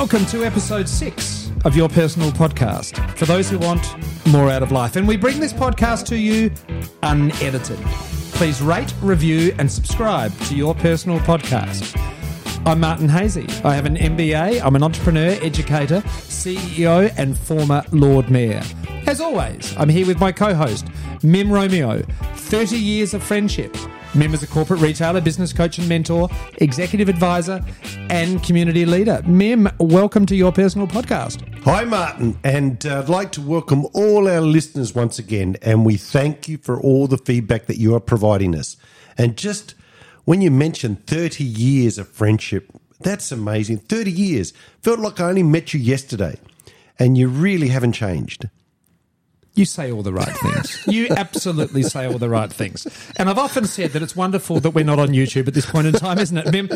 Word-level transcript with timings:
Welcome 0.00 0.24
to 0.28 0.46
episode 0.46 0.88
six 0.88 1.52
of 1.66 1.76
your 1.76 1.90
personal 1.90 2.30
podcast 2.30 3.18
for 3.18 3.26
those 3.26 3.50
who 3.50 3.58
want 3.58 3.86
more 4.28 4.50
out 4.50 4.62
of 4.62 4.72
life. 4.72 4.96
And 4.96 5.06
we 5.06 5.18
bring 5.18 5.40
this 5.40 5.52
podcast 5.52 6.06
to 6.06 6.16
you 6.16 6.50
unedited. 7.02 7.78
Please 8.32 8.62
rate, 8.62 8.94
review, 9.02 9.54
and 9.58 9.70
subscribe 9.70 10.34
to 10.44 10.56
your 10.56 10.74
personal 10.74 11.18
podcast. 11.18 11.94
I'm 12.64 12.80
Martin 12.80 13.08
Haese. 13.08 13.62
I 13.62 13.74
have 13.74 13.84
an 13.84 13.96
MBA. 13.96 14.64
I'm 14.64 14.74
an 14.74 14.82
entrepreneur, 14.82 15.38
educator, 15.42 16.00
CEO, 16.00 17.12
and 17.18 17.36
former 17.36 17.84
Lord 17.92 18.30
Mayor. 18.30 18.62
As 19.06 19.20
always, 19.20 19.76
I'm 19.76 19.90
here 19.90 20.06
with 20.06 20.18
my 20.18 20.32
co 20.32 20.54
host, 20.54 20.88
Mim 21.22 21.52
Romeo. 21.52 22.00
30 22.36 22.78
years 22.78 23.12
of 23.12 23.22
friendship. 23.22 23.76
Mim 24.14 24.32
is 24.32 24.42
a 24.42 24.46
corporate 24.46 24.80
retailer, 24.80 25.20
business 25.20 25.52
coach 25.52 25.76
and 25.76 25.86
mentor, 25.88 26.30
executive 26.56 27.10
advisor, 27.10 27.62
and 28.10 28.42
community 28.42 28.84
leader. 28.84 29.22
Mim, 29.24 29.68
welcome 29.78 30.26
to 30.26 30.34
your 30.34 30.50
personal 30.50 30.86
podcast. 30.86 31.46
Hi, 31.62 31.84
Martin, 31.84 32.38
and 32.42 32.84
uh, 32.84 32.98
I'd 32.98 33.08
like 33.08 33.30
to 33.32 33.40
welcome 33.40 33.86
all 33.94 34.28
our 34.28 34.40
listeners 34.40 34.94
once 34.94 35.18
again. 35.18 35.56
And 35.62 35.86
we 35.86 35.96
thank 35.96 36.48
you 36.48 36.58
for 36.58 36.80
all 36.80 37.06
the 37.06 37.18
feedback 37.18 37.66
that 37.66 37.78
you 37.78 37.94
are 37.94 38.00
providing 38.00 38.56
us. 38.56 38.76
And 39.16 39.36
just 39.36 39.74
when 40.24 40.42
you 40.42 40.50
mentioned 40.50 41.06
30 41.06 41.44
years 41.44 41.98
of 41.98 42.08
friendship, 42.08 42.70
that's 42.98 43.30
amazing. 43.30 43.78
30 43.78 44.10
years. 44.10 44.52
Felt 44.82 44.98
like 44.98 45.20
I 45.20 45.28
only 45.28 45.44
met 45.44 45.72
you 45.72 45.80
yesterday, 45.80 46.38
and 46.98 47.16
you 47.16 47.28
really 47.28 47.68
haven't 47.68 47.92
changed. 47.92 48.48
You 49.54 49.64
say 49.64 49.90
all 49.90 50.02
the 50.02 50.12
right 50.12 50.36
things. 50.36 50.86
You 50.86 51.08
absolutely 51.10 51.82
say 51.82 52.06
all 52.06 52.18
the 52.18 52.28
right 52.28 52.52
things. 52.52 52.86
And 53.16 53.28
I've 53.28 53.38
often 53.38 53.64
said 53.64 53.90
that 53.92 54.02
it's 54.02 54.14
wonderful 54.14 54.60
that 54.60 54.70
we're 54.70 54.84
not 54.84 54.98
on 54.98 55.08
YouTube 55.08 55.48
at 55.48 55.54
this 55.54 55.66
point 55.66 55.88
in 55.88 55.92
time, 55.94 56.18
isn't 56.18 56.36
it, 56.36 56.52
Mim? 56.52 56.68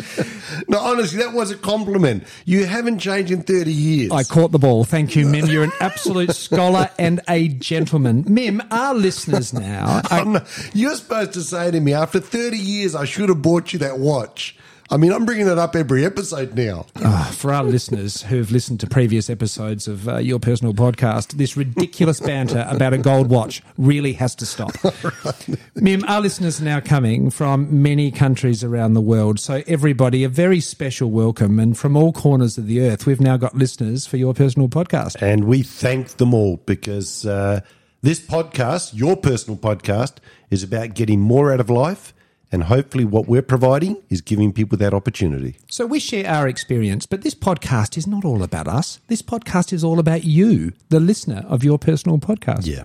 No, 0.68 0.80
honestly, 0.80 1.18
that 1.20 1.32
was 1.32 1.50
a 1.50 1.56
compliment. 1.56 2.24
You 2.44 2.66
haven't 2.66 2.98
changed 2.98 3.30
in 3.30 3.42
30 3.42 3.72
years. 3.72 4.10
I 4.10 4.24
caught 4.24 4.50
the 4.50 4.58
ball. 4.58 4.84
Thank 4.84 5.14
you, 5.14 5.26
Mim. 5.26 5.46
You're 5.46 5.64
an 5.64 5.72
absolute 5.80 6.34
scholar 6.34 6.90
and 6.98 7.20
a 7.28 7.48
gentleman. 7.48 8.24
Mim, 8.26 8.60
our 8.70 8.94
listeners 8.94 9.52
now. 9.52 10.02
Are, 10.10 10.24
not, 10.24 10.70
you're 10.74 10.96
supposed 10.96 11.32
to 11.34 11.42
say 11.42 11.70
to 11.70 11.80
me, 11.80 11.94
after 11.94 12.18
30 12.18 12.56
years, 12.56 12.94
I 12.94 13.04
should 13.04 13.28
have 13.28 13.40
bought 13.40 13.72
you 13.72 13.78
that 13.80 13.98
watch. 13.98 14.56
I 14.94 14.96
mean, 14.96 15.10
I'm 15.10 15.24
bringing 15.24 15.48
it 15.48 15.58
up 15.58 15.74
every 15.74 16.04
episode 16.04 16.54
now. 16.54 16.86
Oh, 16.94 17.34
for 17.36 17.52
our 17.52 17.64
listeners 17.64 18.22
who've 18.22 18.52
listened 18.52 18.78
to 18.78 18.86
previous 18.86 19.28
episodes 19.28 19.88
of 19.88 20.08
uh, 20.08 20.18
your 20.18 20.38
personal 20.38 20.72
podcast, 20.72 21.32
this 21.32 21.56
ridiculous 21.56 22.20
banter 22.20 22.64
about 22.68 22.92
a 22.92 22.98
gold 22.98 23.28
watch 23.28 23.60
really 23.76 24.12
has 24.12 24.36
to 24.36 24.46
stop. 24.46 24.72
right. 25.24 25.48
Mim, 25.74 26.04
our 26.06 26.20
listeners 26.20 26.60
are 26.60 26.64
now 26.64 26.78
coming 26.78 27.28
from 27.30 27.82
many 27.82 28.12
countries 28.12 28.62
around 28.62 28.94
the 28.94 29.00
world. 29.00 29.40
So, 29.40 29.64
everybody, 29.66 30.22
a 30.22 30.28
very 30.28 30.60
special 30.60 31.10
welcome. 31.10 31.58
And 31.58 31.76
from 31.76 31.96
all 31.96 32.12
corners 32.12 32.56
of 32.56 32.68
the 32.68 32.80
earth, 32.82 33.04
we've 33.04 33.20
now 33.20 33.36
got 33.36 33.56
listeners 33.56 34.06
for 34.06 34.16
your 34.16 34.32
personal 34.32 34.68
podcast. 34.68 35.20
And 35.20 35.46
we 35.46 35.64
thank 35.64 36.18
them 36.18 36.32
all 36.32 36.58
because 36.58 37.26
uh, 37.26 37.62
this 38.02 38.20
podcast, 38.20 38.92
your 38.94 39.16
personal 39.16 39.58
podcast, 39.58 40.18
is 40.50 40.62
about 40.62 40.94
getting 40.94 41.18
more 41.18 41.52
out 41.52 41.58
of 41.58 41.68
life 41.68 42.14
and 42.54 42.62
hopefully, 42.62 43.04
what 43.04 43.26
we're 43.26 43.42
providing 43.42 44.00
is 44.10 44.20
giving 44.20 44.52
people 44.52 44.78
that 44.78 44.94
opportunity. 44.94 45.56
So, 45.68 45.86
we 45.86 45.98
share 45.98 46.24
our 46.30 46.46
experience, 46.46 47.04
but 47.04 47.22
this 47.22 47.34
podcast 47.34 47.96
is 47.96 48.06
not 48.06 48.24
all 48.24 48.44
about 48.44 48.68
us. 48.68 49.00
This 49.08 49.22
podcast 49.22 49.72
is 49.72 49.82
all 49.82 49.98
about 49.98 50.22
you, 50.22 50.72
the 50.88 51.00
listener 51.00 51.44
of 51.48 51.64
your 51.64 51.80
personal 51.80 52.18
podcast. 52.18 52.64
Yeah, 52.64 52.84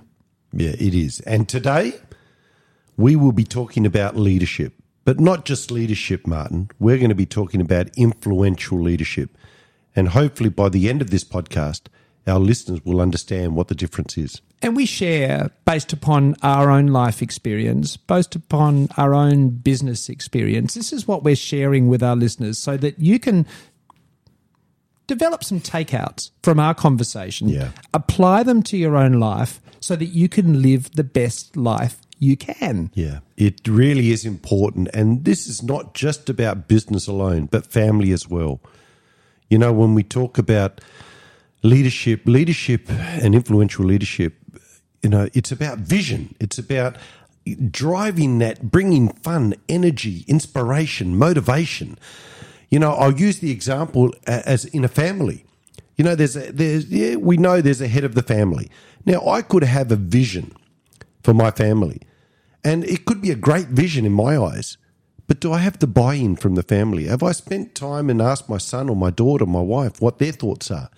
yeah, 0.54 0.72
it 0.72 0.96
is. 0.96 1.20
And 1.20 1.48
today, 1.48 1.94
we 2.98 3.16
will 3.16 3.32
be 3.32 3.44
talking 3.44 3.86
about 3.86 4.16
leadership, 4.16 4.74
but 5.06 5.20
not 5.20 5.46
just 5.46 5.70
leadership, 5.70 6.26
Martin. 6.26 6.72
We're 6.80 6.98
going 6.98 7.10
to 7.10 7.16
be 7.16 7.28
talking 7.28 7.62
about 7.62 7.96
influential 7.96 8.82
leadership. 8.82 9.38
And 9.96 10.10
hopefully, 10.10 10.50
by 10.50 10.70
the 10.70 10.90
end 10.90 11.04
of 11.04 11.12
this 11.12 11.24
podcast, 11.24 11.90
our 12.30 12.40
listeners 12.40 12.84
will 12.86 13.02
understand 13.02 13.56
what 13.56 13.68
the 13.68 13.76
difference 13.76 14.18
is. 14.18 14.42
And 14.62 14.76
we 14.76 14.86
share 14.86 15.50
based 15.66 15.94
upon 15.94 16.36
our 16.44 16.70
own 16.70 16.88
life 16.88 17.22
experience, 17.22 17.98
based 17.98 18.36
upon 18.36 18.90
our 18.98 19.14
own 19.14 19.50
business 19.50 20.10
experience. 20.10 20.74
This 20.74 20.94
is 20.94 21.08
what 21.08 21.24
we're 21.24 21.36
sharing 21.36 21.88
with 21.88 22.04
our 22.04 22.16
listeners 22.16 22.58
so 22.58 22.78
that 22.78 23.00
you 23.00 23.20
can 23.20 23.46
develop 25.08 25.44
some 25.44 25.60
takeouts 25.60 26.30
from 26.44 26.60
our 26.60 26.74
conversation, 26.74 27.50
yeah. 27.50 27.72
apply 27.94 28.44
them 28.44 28.62
to 28.64 28.78
your 28.78 28.96
own 28.96 29.14
life 29.14 29.60
so 29.80 29.96
that 29.96 30.06
you 30.06 30.30
can 30.30 30.62
live 30.62 30.92
the 30.92 31.04
best 31.04 31.58
life 31.58 31.98
you 32.20 32.38
can. 32.38 32.92
Yeah, 32.94 33.20
it 33.38 33.68
really 33.68 34.12
is 34.12 34.26
important. 34.26 34.90
And 34.94 35.26
this 35.26 35.48
is 35.48 35.64
not 35.64 35.94
just 35.94 36.30
about 36.30 36.68
business 36.68 37.08
alone, 37.08 37.46
but 37.46 37.66
family 37.66 38.12
as 38.12 38.28
well. 38.28 38.60
You 39.50 39.58
know, 39.58 39.74
when 39.74 39.96
we 39.96 40.04
talk 40.04 40.38
about 40.38 40.82
leadership, 41.62 42.22
leadership 42.26 42.90
and 42.90 43.36
influential 43.36 43.86
leadership, 43.86 44.36
you 45.04 45.10
know, 45.10 45.30
it's 45.34 45.52
about 45.52 45.80
vision. 45.80 46.36
It's 46.40 46.58
about 46.58 46.98
driving 47.72 48.40
that, 48.40 48.72
bringing 48.72 49.10
fun, 49.10 49.56
energy, 49.68 50.26
inspiration, 50.28 51.18
motivation. 51.18 51.98
You 52.70 52.80
know, 52.80 52.92
I'll 52.92 53.14
use 53.14 53.40
the 53.40 53.52
example 53.52 54.14
as 54.28 54.66
in 54.66 54.84
a 54.84 54.90
family. 54.90 55.46
You 55.96 56.06
know, 56.06 56.16
there's 56.16 56.36
a, 56.36 56.52
there's 56.52 56.90
yeah, 56.90 57.16
we 57.16 57.38
know 57.38 57.62
there's 57.62 57.82
a 57.82 57.88
head 57.88 58.04
of 58.04 58.16
the 58.16 58.24
family. 58.24 58.70
Now, 59.06 59.28
I 59.28 59.42
could 59.42 59.64
have 59.64 59.92
a 59.92 59.96
vision 59.96 60.54
for 61.24 61.34
my 61.34 61.52
family, 61.52 62.02
and 62.64 62.86
it 62.86 63.06
could 63.06 63.22
be 63.22 63.32
a 63.32 63.36
great 63.36 63.68
vision 63.68 64.06
in 64.06 64.14
my 64.14 64.38
eyes. 64.38 64.78
But 65.28 65.40
do 65.40 65.54
I 65.54 65.60
have 65.60 65.80
the 65.80 65.88
buy-in 65.88 66.38
from 66.38 66.56
the 66.56 66.64
family? 66.64 67.06
Have 67.06 67.22
I 67.22 67.34
spent 67.34 67.76
time 67.76 68.10
and 68.10 68.22
asked 68.22 68.50
my 68.50 68.58
son 68.58 68.90
or 68.90 68.96
my 68.96 69.12
daughter, 69.12 69.46
my 69.46 69.62
wife, 69.62 70.02
what 70.02 70.18
their 70.18 70.32
thoughts 70.32 70.72
are? 70.72 70.90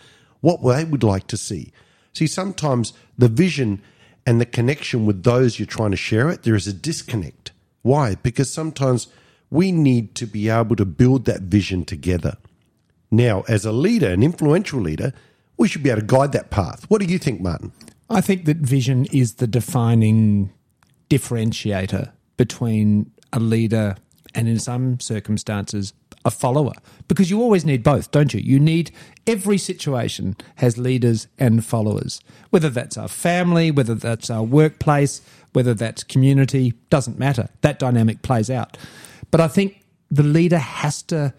What 0.41 0.61
they 0.63 0.83
would 0.83 1.03
like 1.03 1.27
to 1.27 1.37
see. 1.37 1.71
See, 2.13 2.27
sometimes 2.27 2.93
the 3.17 3.27
vision 3.27 3.81
and 4.25 4.41
the 4.41 4.45
connection 4.45 5.05
with 5.05 5.23
those 5.23 5.57
you're 5.57 5.65
trying 5.65 5.91
to 5.91 5.97
share 5.97 6.29
it, 6.29 6.43
there 6.43 6.55
is 6.55 6.67
a 6.67 6.73
disconnect. 6.73 7.51
Why? 7.81 8.15
Because 8.15 8.51
sometimes 8.51 9.07
we 9.49 9.71
need 9.71 10.13
to 10.15 10.25
be 10.25 10.49
able 10.49 10.75
to 10.75 10.85
build 10.85 11.25
that 11.25 11.41
vision 11.41 11.85
together. 11.85 12.37
Now, 13.09 13.43
as 13.47 13.65
a 13.65 13.71
leader, 13.71 14.09
an 14.09 14.23
influential 14.23 14.79
leader, 14.79 15.13
we 15.57 15.67
should 15.67 15.83
be 15.83 15.89
able 15.89 16.01
to 16.01 16.07
guide 16.07 16.31
that 16.31 16.49
path. 16.49 16.85
What 16.89 17.01
do 17.01 17.07
you 17.07 17.17
think, 17.17 17.41
Martin? 17.41 17.71
I 18.09 18.21
think 18.21 18.45
that 18.45 18.57
vision 18.57 19.05
is 19.05 19.35
the 19.35 19.47
defining 19.47 20.51
differentiator 21.09 22.11
between 22.37 23.11
a 23.33 23.39
leader 23.39 23.97
and, 24.33 24.47
in 24.47 24.59
some 24.59 24.99
circumstances, 24.99 25.93
a 26.23 26.31
follower 26.31 26.73
because 27.07 27.29
you 27.29 27.41
always 27.41 27.65
need 27.65 27.83
both, 27.83 28.11
don't 28.11 28.33
you? 28.33 28.39
You 28.39 28.59
need 28.59 28.91
every 29.27 29.57
situation 29.57 30.35
has 30.55 30.77
leaders 30.77 31.27
and 31.37 31.65
followers, 31.65 32.21
whether 32.49 32.69
that's 32.69 32.97
our 32.97 33.07
family, 33.07 33.71
whether 33.71 33.95
that's 33.95 34.29
our 34.29 34.43
workplace, 34.43 35.21
whether 35.53 35.73
that's 35.73 36.03
community, 36.03 36.73
doesn't 36.89 37.19
matter. 37.19 37.49
That 37.61 37.79
dynamic 37.79 38.21
plays 38.21 38.49
out. 38.49 38.77
But 39.31 39.41
I 39.41 39.47
think 39.47 39.83
the 40.09 40.23
leader 40.23 40.57
has 40.57 41.01
to 41.03 41.33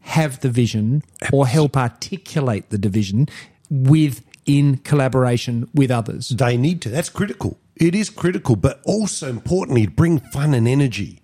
have 0.00 0.40
the 0.40 0.48
vision 0.48 1.02
or 1.32 1.46
help 1.46 1.76
articulate 1.76 2.70
the 2.70 2.78
division 2.78 3.28
with 3.68 4.22
in 4.46 4.76
collaboration 4.78 5.68
with 5.74 5.90
others. 5.90 6.28
They 6.28 6.56
need 6.56 6.80
to. 6.82 6.88
That's 6.88 7.08
critical. 7.08 7.58
It 7.74 7.94
is 7.94 8.08
critical, 8.08 8.56
but 8.56 8.80
also 8.84 9.28
importantly, 9.28 9.86
bring 9.86 10.20
fun 10.20 10.54
and 10.54 10.66
energy. 10.68 11.20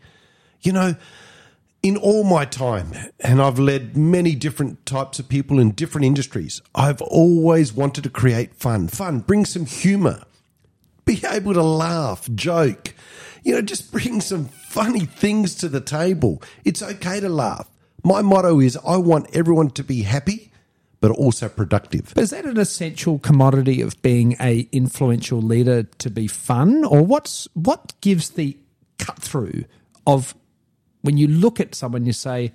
You 0.60 0.72
know, 0.72 0.96
in 1.82 1.96
all 1.96 2.22
my 2.22 2.44
time, 2.44 2.92
and 3.20 3.42
I've 3.42 3.58
led 3.58 3.96
many 3.96 4.34
different 4.34 4.86
types 4.86 5.18
of 5.18 5.28
people 5.28 5.58
in 5.58 5.72
different 5.72 6.04
industries, 6.04 6.62
I've 6.74 7.02
always 7.02 7.72
wanted 7.72 8.04
to 8.04 8.10
create 8.10 8.54
fun. 8.54 8.88
Fun, 8.88 9.20
bring 9.20 9.44
some 9.44 9.66
humor, 9.66 10.22
be 11.04 11.22
able 11.28 11.54
to 11.54 11.62
laugh, 11.62 12.28
joke, 12.34 12.94
you 13.42 13.54
know, 13.54 13.62
just 13.62 13.90
bring 13.90 14.20
some 14.20 14.44
funny 14.44 15.06
things 15.06 15.56
to 15.56 15.68
the 15.68 15.80
table. 15.80 16.40
It's 16.64 16.82
okay 16.82 17.18
to 17.18 17.28
laugh. 17.28 17.68
My 18.04 18.22
motto 18.22 18.60
is 18.60 18.78
I 18.86 18.96
want 18.96 19.34
everyone 19.34 19.70
to 19.70 19.82
be 19.82 20.02
happy, 20.02 20.52
but 21.00 21.10
also 21.10 21.48
productive. 21.48 22.12
Is 22.16 22.30
that 22.30 22.44
an 22.44 22.58
essential 22.58 23.18
commodity 23.18 23.80
of 23.80 24.00
being 24.02 24.36
a 24.40 24.68
influential 24.70 25.42
leader 25.42 25.82
to 25.82 26.10
be 26.10 26.28
fun, 26.28 26.84
or 26.84 27.02
what's 27.02 27.48
what 27.54 27.92
gives 28.00 28.30
the 28.30 28.56
cut 28.98 29.18
through 29.18 29.64
of 30.06 30.36
when 31.02 31.18
you 31.18 31.28
look 31.28 31.60
at 31.60 31.74
someone, 31.74 32.06
you 32.06 32.12
say, 32.12 32.52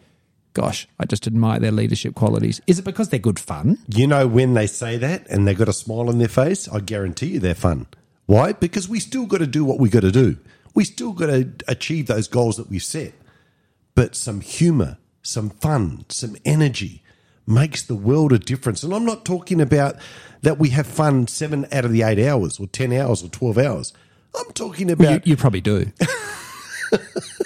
gosh, 0.53 0.87
I 0.99 1.05
just 1.05 1.27
admire 1.27 1.59
their 1.59 1.71
leadership 1.71 2.15
qualities. 2.15 2.59
Is 2.65 2.79
it 2.79 2.85
because 2.85 3.09
they're 3.09 3.19
good 3.19 3.39
fun? 3.39 3.77
You 3.87 4.07
know, 4.07 4.27
when 4.27 4.55
they 4.55 4.67
say 4.67 4.97
that 4.97 5.27
and 5.29 5.47
they've 5.47 5.57
got 5.57 5.69
a 5.69 5.73
smile 5.73 6.09
on 6.09 6.17
their 6.17 6.27
face, 6.27 6.67
I 6.67 6.79
guarantee 6.79 7.27
you 7.27 7.39
they're 7.39 7.53
fun. 7.53 7.85
Why? 8.25 8.53
Because 8.53 8.89
we 8.89 8.99
still 8.99 9.25
got 9.25 9.37
to 9.37 9.47
do 9.47 9.63
what 9.63 9.79
we 9.79 9.89
got 9.89 10.01
to 10.01 10.11
do. 10.11 10.37
We 10.73 10.83
still 10.83 11.13
got 11.13 11.27
to 11.27 11.49
achieve 11.67 12.07
those 12.07 12.27
goals 12.27 12.57
that 12.57 12.69
we've 12.69 12.83
set. 12.83 13.13
But 13.95 14.15
some 14.15 14.41
humor, 14.41 14.97
some 15.21 15.49
fun, 15.49 16.05
some 16.09 16.35
energy 16.45 17.03
makes 17.47 17.81
the 17.81 17.95
world 17.95 18.33
a 18.33 18.39
difference. 18.39 18.83
And 18.83 18.93
I'm 18.93 19.05
not 19.05 19.25
talking 19.25 19.61
about 19.61 19.95
that 20.41 20.59
we 20.59 20.69
have 20.69 20.85
fun 20.85 21.27
seven 21.27 21.65
out 21.71 21.85
of 21.85 21.91
the 21.91 22.03
eight 22.03 22.19
hours 22.19 22.59
or 22.59 22.67
10 22.67 22.93
hours 22.93 23.23
or 23.23 23.29
12 23.29 23.57
hours. 23.57 23.93
I'm 24.37 24.51
talking 24.53 24.91
about. 24.91 25.25
You, 25.25 25.31
you 25.31 25.37
probably 25.37 25.61
do. 25.61 25.91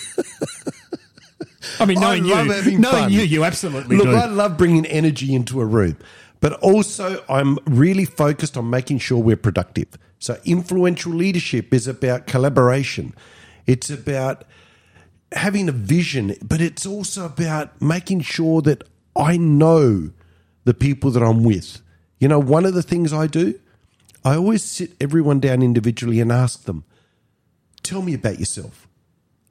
I 1.79 1.85
mean, 1.85 1.99
knowing 1.99 2.23
love 2.25 2.67
you, 2.67 2.77
knowing 2.77 3.03
fun. 3.03 3.11
you, 3.11 3.21
you 3.21 3.43
absolutely 3.43 3.97
Look, 3.97 4.07
do. 4.07 4.15
I 4.15 4.25
love 4.25 4.57
bringing 4.57 4.85
energy 4.85 5.33
into 5.33 5.61
a 5.61 5.65
room, 5.65 5.97
but 6.39 6.53
also 6.61 7.23
I'm 7.29 7.57
really 7.65 8.05
focused 8.05 8.57
on 8.57 8.69
making 8.69 8.99
sure 8.99 9.17
we're 9.17 9.35
productive. 9.35 9.87
So, 10.19 10.37
influential 10.45 11.13
leadership 11.13 11.73
is 11.73 11.87
about 11.87 12.27
collaboration. 12.27 13.13
It's 13.65 13.89
about 13.89 14.43
having 15.31 15.69
a 15.69 15.71
vision, 15.71 16.35
but 16.43 16.61
it's 16.61 16.85
also 16.85 17.25
about 17.25 17.81
making 17.81 18.21
sure 18.21 18.61
that 18.61 18.83
I 19.15 19.37
know 19.37 20.11
the 20.63 20.73
people 20.73 21.11
that 21.11 21.23
I'm 21.23 21.43
with. 21.43 21.81
You 22.19 22.27
know, 22.27 22.39
one 22.39 22.65
of 22.65 22.73
the 22.73 22.83
things 22.83 23.13
I 23.13 23.27
do, 23.27 23.59
I 24.23 24.35
always 24.35 24.63
sit 24.63 24.91
everyone 25.01 25.39
down 25.39 25.63
individually 25.63 26.19
and 26.19 26.31
ask 26.31 26.63
them, 26.65 26.83
tell 27.81 28.01
me 28.01 28.13
about 28.13 28.39
yourself. 28.39 28.87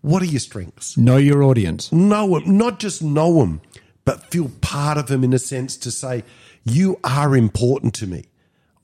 What 0.02 0.22
are 0.22 0.26
your 0.26 0.40
strengths? 0.40 0.96
know 0.96 1.16
your 1.16 1.42
audience. 1.42 1.92
know 1.92 2.38
them, 2.38 2.56
not 2.56 2.78
just 2.78 3.02
know 3.02 3.40
them, 3.40 3.60
but 4.04 4.30
feel 4.30 4.50
part 4.60 4.96
of 4.98 5.08
them 5.08 5.22
in 5.24 5.32
a 5.32 5.38
sense 5.38 5.76
to 5.78 5.90
say, 5.90 6.24
you 6.64 6.98
are 7.04 7.36
important 7.36 7.94
to 7.94 8.06
me. 8.06 8.24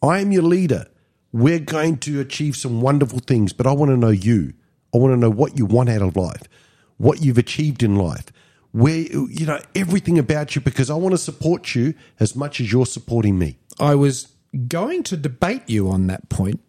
I 0.02 0.20
am 0.20 0.32
your 0.32 0.42
leader. 0.42 0.86
We're 1.32 1.58
going 1.58 1.98
to 1.98 2.20
achieve 2.20 2.56
some 2.56 2.80
wonderful 2.80 3.18
things, 3.18 3.52
but 3.52 3.66
I 3.66 3.72
want 3.72 3.90
to 3.90 3.96
know 3.96 4.10
you. 4.10 4.54
I 4.94 4.98
want 4.98 5.12
to 5.12 5.16
know 5.16 5.30
what 5.30 5.58
you 5.58 5.66
want 5.66 5.88
out 5.88 6.02
of 6.02 6.16
life, 6.16 6.42
what 6.96 7.22
you've 7.22 7.38
achieved 7.38 7.82
in 7.82 7.96
life, 7.96 8.26
where, 8.72 8.98
you 8.98 9.46
know, 9.46 9.60
everything 9.74 10.18
about 10.18 10.54
you, 10.54 10.60
because 10.60 10.90
I 10.90 10.94
want 10.94 11.12
to 11.12 11.18
support 11.18 11.74
you 11.74 11.94
as 12.20 12.36
much 12.36 12.60
as 12.60 12.70
you're 12.70 12.86
supporting 12.86 13.38
me. 13.38 13.58
I 13.78 13.94
was 13.94 14.32
going 14.68 15.02
to 15.04 15.16
debate 15.16 15.62
you 15.66 15.90
on 15.90 16.06
that 16.06 16.28
point, 16.28 16.60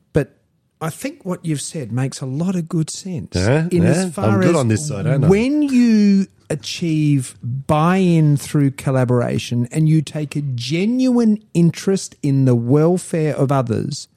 I 0.79 0.89
think 0.89 1.25
what 1.25 1.43
you've 1.43 1.61
said 1.61 1.91
makes 1.91 2.21
a 2.21 2.25
lot 2.25 2.55
of 2.55 2.69
good 2.69 2.89
sense. 2.89 3.35
Yeah, 3.35 3.67
yeah, 3.71 4.11
I'm 4.17 4.41
good 4.41 4.55
on 4.55 4.67
this 4.67 4.87
side, 4.87 5.07
aren't 5.07 5.25
I? 5.25 5.27
when 5.27 5.63
you 5.63 6.27
achieve 6.49 7.35
buy-in 7.43 8.37
through 8.37 8.71
collaboration 8.71 9.67
and 9.71 9.89
you 9.89 10.01
take 10.01 10.35
a 10.35 10.41
genuine 10.41 11.43
interest 11.53 12.15
in 12.21 12.45
the 12.45 12.55
welfare 12.55 13.35
of 13.35 13.51
others, 13.51 14.07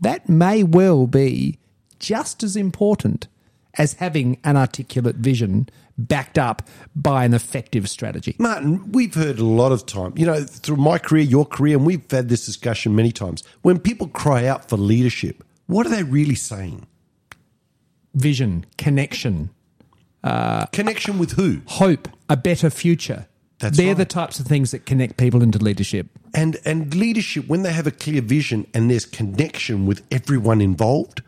that 0.00 0.28
may 0.28 0.62
well 0.62 1.06
be 1.06 1.58
just 1.98 2.42
as 2.42 2.56
important 2.56 3.28
as 3.74 3.94
having 3.94 4.38
an 4.42 4.56
articulate 4.56 5.16
vision 5.16 5.68
backed 5.98 6.38
up 6.38 6.62
by 6.94 7.24
an 7.24 7.34
effective 7.34 7.88
strategy. 7.88 8.36
Martin, 8.38 8.90
we've 8.92 9.14
heard 9.14 9.38
a 9.38 9.44
lot 9.44 9.72
of 9.72 9.86
time, 9.86 10.12
you 10.16 10.26
know, 10.26 10.42
through 10.42 10.76
my 10.76 10.98
career, 10.98 11.22
your 11.22 11.44
career, 11.46 11.76
and 11.76 11.86
we've 11.86 12.10
had 12.10 12.28
this 12.28 12.44
discussion 12.46 12.94
many 12.94 13.12
times. 13.12 13.42
When 13.62 13.78
people 13.78 14.08
cry 14.08 14.46
out 14.46 14.68
for 14.68 14.76
leadership, 14.76 15.42
what 15.66 15.86
are 15.86 15.90
they 15.90 16.02
really 16.02 16.34
saying? 16.34 16.86
Vision, 18.14 18.64
connection, 18.78 19.50
uh, 20.24 20.66
Connection 20.66 21.18
with 21.18 21.32
who? 21.32 21.60
hope, 21.66 22.08
a 22.28 22.36
better 22.36 22.70
future. 22.70 23.26
That's 23.58 23.76
They're 23.76 23.88
right. 23.88 23.96
the 23.96 24.04
types 24.04 24.38
of 24.38 24.46
things 24.46 24.70
that 24.72 24.84
connect 24.84 25.16
people 25.16 25.42
into 25.42 25.58
leadership. 25.58 26.08
And 26.34 26.58
and 26.64 26.94
leadership, 26.94 27.46
when 27.46 27.62
they 27.62 27.72
have 27.72 27.86
a 27.86 27.90
clear 27.90 28.20
vision 28.20 28.66
and 28.74 28.90
there's 28.90 29.06
connection 29.06 29.86
with 29.86 30.02
everyone 30.10 30.60
involved, 30.60 31.22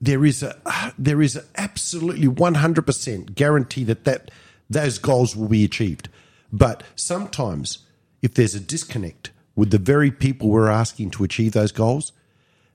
there 0.00 0.24
is 0.24 0.42
a 0.42 0.56
there 0.98 1.20
is 1.20 1.36
a 1.36 1.44
absolutely 1.56 2.28
one 2.28 2.54
hundred 2.54 2.86
percent 2.86 3.34
guarantee 3.34 3.84
that 3.84 4.04
that 4.04 4.30
those 4.70 4.98
goals 4.98 5.34
will 5.34 5.48
be 5.48 5.64
achieved. 5.64 6.08
But 6.52 6.82
sometimes, 6.94 7.78
if 8.22 8.34
there's 8.34 8.54
a 8.54 8.60
disconnect 8.60 9.30
with 9.56 9.70
the 9.70 9.78
very 9.78 10.10
people 10.10 10.48
we're 10.48 10.68
asking 10.68 11.10
to 11.12 11.24
achieve 11.24 11.52
those 11.52 11.72
goals, 11.72 12.12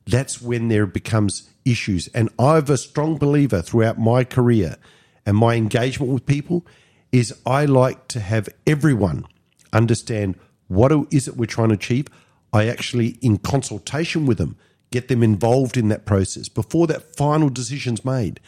that's 0.05 0.41
when 0.41 0.67
there 0.67 0.85
becomes 0.85 1.49
issues. 1.65 2.07
And 2.09 2.29
I'm 2.37 2.69
a 2.69 2.77
strong 2.77 3.17
believer 3.17 3.61
throughout 3.61 3.99
my 3.99 4.23
career 4.23 4.77
and 5.25 5.37
my 5.37 5.55
engagement 5.55 6.11
with 6.11 6.25
people 6.25 6.65
is 7.11 7.33
I 7.45 7.65
like 7.65 8.07
to 8.09 8.19
have 8.19 8.49
everyone 8.67 9.25
understand 9.71 10.35
what 10.67 10.91
is 11.11 11.27
it 11.27 11.37
we're 11.37 11.45
trying 11.45 11.69
to 11.69 11.75
achieve. 11.75 12.07
I 12.51 12.67
actually, 12.67 13.17
in 13.21 13.37
consultation 13.37 14.25
with 14.25 14.37
them, 14.37 14.57
get 14.91 15.07
them 15.07 15.23
involved 15.23 15.77
in 15.77 15.89
that 15.89 16.05
process 16.05 16.49
before 16.49 16.87
that 16.87 17.15
final 17.15 17.49
decision's 17.49 18.05
made. 18.05 18.39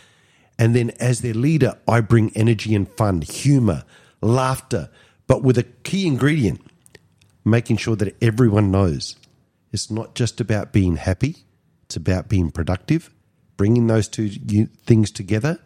And 0.60 0.76
then 0.76 0.92
as 1.00 1.22
their 1.22 1.34
leader, 1.34 1.78
I 1.88 2.02
bring 2.02 2.36
energy 2.36 2.76
and 2.76 2.88
fun, 2.88 3.22
humor, 3.22 3.84
laughter, 4.22 4.90
but 5.28 5.44
with 5.44 5.58
a 5.58 5.64
key 5.64 6.08
ingredient 6.08 6.62
making 7.44 7.78
sure 7.78 7.96
that 7.96 8.16
everyone 8.22 8.72
knows 8.72 9.16
it's 9.72 9.92
not 9.92 10.16
just 10.16 10.40
about 10.40 10.72
being 10.72 10.96
happy, 10.96 11.45
it's 11.96 11.98
about 11.98 12.28
being 12.28 12.52
productive. 12.52 13.10
Bringing 13.56 13.88
those 13.88 14.10
two 14.10 14.30
things 14.86 15.12
together, 15.12 15.60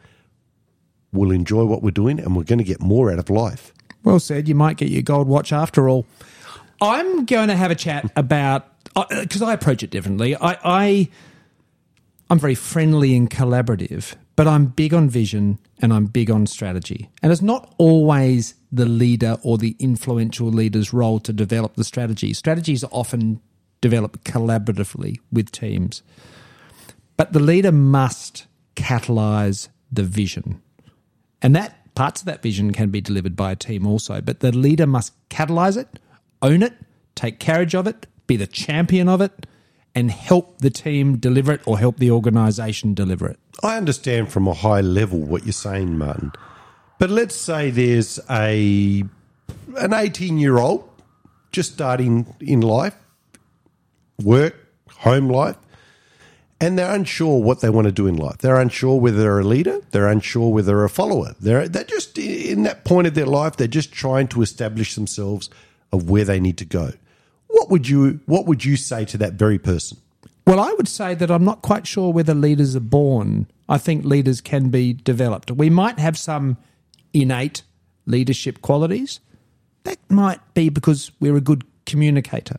we'll 1.11 1.31
enjoy 1.31 1.65
what 1.65 1.81
we're 1.81 1.89
doing 1.89 2.19
and 2.19 2.35
we're 2.35 2.43
going 2.43 2.59
to 2.59 2.63
get 2.63 2.79
more 2.79 3.11
out 3.11 3.17
of 3.17 3.31
life. 3.31 3.73
Well 4.03 4.19
said. 4.19 4.47
You 4.47 4.53
might 4.53 4.77
get 4.77 4.89
your 4.89 5.01
gold 5.01 5.27
watch 5.27 5.51
after 5.51 5.89
all. 5.89 6.05
I'm 6.81 7.25
going 7.25 7.47
to 7.47 7.55
have 7.55 7.71
a 7.71 7.75
chat 7.75 8.11
about 8.15 8.67
uh, 8.95 9.05
uh, 9.09 9.21
because 9.21 9.41
I 9.41 9.53
approach 9.53 9.81
it 9.81 9.89
differently. 9.89 10.35
I, 10.35 10.57
I 10.63 11.09
I'm 12.29 12.37
very 12.37 12.53
friendly 12.53 13.15
and 13.15 13.27
collaborative, 13.27 14.13
but 14.35 14.47
I'm 14.47 14.67
big 14.67 14.93
on 14.93 15.09
vision 15.09 15.57
and 15.81 15.91
I'm 15.91 16.05
big 16.05 16.29
on 16.29 16.45
strategy. 16.45 17.09
And 17.23 17.31
it's 17.31 17.41
not 17.41 17.73
always 17.79 18.53
the 18.71 18.85
leader 18.85 19.37
or 19.41 19.57
the 19.57 19.75
influential 19.79 20.47
leader's 20.49 20.93
role 20.93 21.19
to 21.21 21.33
develop 21.33 21.73
the 21.73 21.83
strategy. 21.83 22.35
Strategies 22.35 22.83
are 22.83 22.91
often 22.91 23.41
developed 23.81 24.23
collaboratively 24.23 25.19
with 25.31 25.51
teams. 25.51 26.03
But 27.17 27.33
the 27.33 27.39
leader 27.39 27.71
must 27.71 28.47
catalyze 28.75 29.69
the 29.91 30.03
vision. 30.03 30.61
And 31.41 31.55
that 31.55 31.93
parts 31.95 32.21
of 32.21 32.25
that 32.25 32.41
vision 32.41 32.71
can 32.71 32.89
be 32.89 33.01
delivered 33.01 33.35
by 33.35 33.51
a 33.51 33.55
team 33.55 33.85
also, 33.85 34.21
but 34.21 34.39
the 34.39 34.51
leader 34.51 34.87
must 34.87 35.13
catalyze 35.29 35.77
it, 35.77 35.99
own 36.41 36.63
it, 36.63 36.73
take 37.15 37.39
carriage 37.39 37.75
of 37.75 37.87
it, 37.87 38.07
be 38.27 38.35
the 38.35 38.47
champion 38.47 39.09
of 39.09 39.21
it, 39.21 39.45
and 39.95 40.11
help 40.11 40.59
the 40.59 40.69
team 40.69 41.17
deliver 41.17 41.51
it 41.51 41.61
or 41.65 41.77
help 41.77 41.97
the 41.97 42.11
organization 42.11 42.93
deliver 42.93 43.27
it. 43.27 43.39
I 43.63 43.75
understand 43.75 44.31
from 44.31 44.47
a 44.47 44.53
high 44.53 44.81
level 44.81 45.19
what 45.19 45.43
you're 45.43 45.51
saying, 45.51 45.97
Martin. 45.97 46.31
But 46.99 47.09
let's 47.09 47.35
say 47.35 47.69
there's 47.69 48.19
a 48.29 49.03
an 49.77 49.93
18 49.93 50.37
year 50.37 50.57
old 50.57 50.87
just 51.51 51.73
starting 51.73 52.33
in 52.39 52.61
life, 52.61 52.95
work, 54.23 54.55
home 54.89 55.29
life, 55.29 55.55
and 56.61 56.77
they're 56.77 56.93
unsure 56.93 57.41
what 57.41 57.61
they 57.61 57.69
want 57.69 57.85
to 57.85 57.91
do 57.91 58.07
in 58.07 58.17
life. 58.17 58.39
They're 58.39 58.59
unsure 58.59 58.99
whether 58.99 59.17
they're 59.17 59.39
a 59.39 59.43
leader. 59.43 59.79
They're 59.91 60.07
unsure 60.07 60.51
whether 60.51 60.67
they're 60.67 60.83
a 60.83 60.89
follower. 60.89 61.35
They're 61.39 61.67
they're 61.67 61.83
just 61.85 62.17
in 62.17 62.63
that 62.63 62.83
point 62.83 63.07
of 63.07 63.13
their 63.13 63.25
life. 63.25 63.55
They're 63.55 63.67
just 63.67 63.91
trying 63.91 64.27
to 64.29 64.41
establish 64.41 64.95
themselves 64.95 65.49
of 65.91 66.09
where 66.09 66.25
they 66.25 66.39
need 66.39 66.57
to 66.57 66.65
go. 66.65 66.93
What 67.47 67.69
would 67.69 67.87
you 67.87 68.19
What 68.25 68.45
would 68.45 68.65
you 68.65 68.75
say 68.75 69.05
to 69.05 69.17
that 69.19 69.33
very 69.33 69.57
person? 69.57 69.97
Well, 70.45 70.59
I 70.59 70.73
would 70.73 70.87
say 70.87 71.13
that 71.15 71.29
I'm 71.29 71.45
not 71.45 71.61
quite 71.61 71.85
sure 71.85 72.11
whether 72.11 72.33
leaders 72.33 72.75
are 72.75 72.81
born. 72.81 73.47
I 73.67 73.77
think 73.77 74.03
leaders 74.03 74.41
can 74.41 74.69
be 74.69 74.93
developed. 74.93 75.51
We 75.51 75.69
might 75.69 75.99
have 75.99 76.17
some 76.17 76.57
innate 77.13 77.61
leadership 78.05 78.61
qualities. 78.61 79.19
That 79.83 79.99
might 80.09 80.39
be 80.55 80.69
because 80.69 81.11
we're 81.19 81.37
a 81.37 81.41
good 81.41 81.63
communicator. 81.85 82.57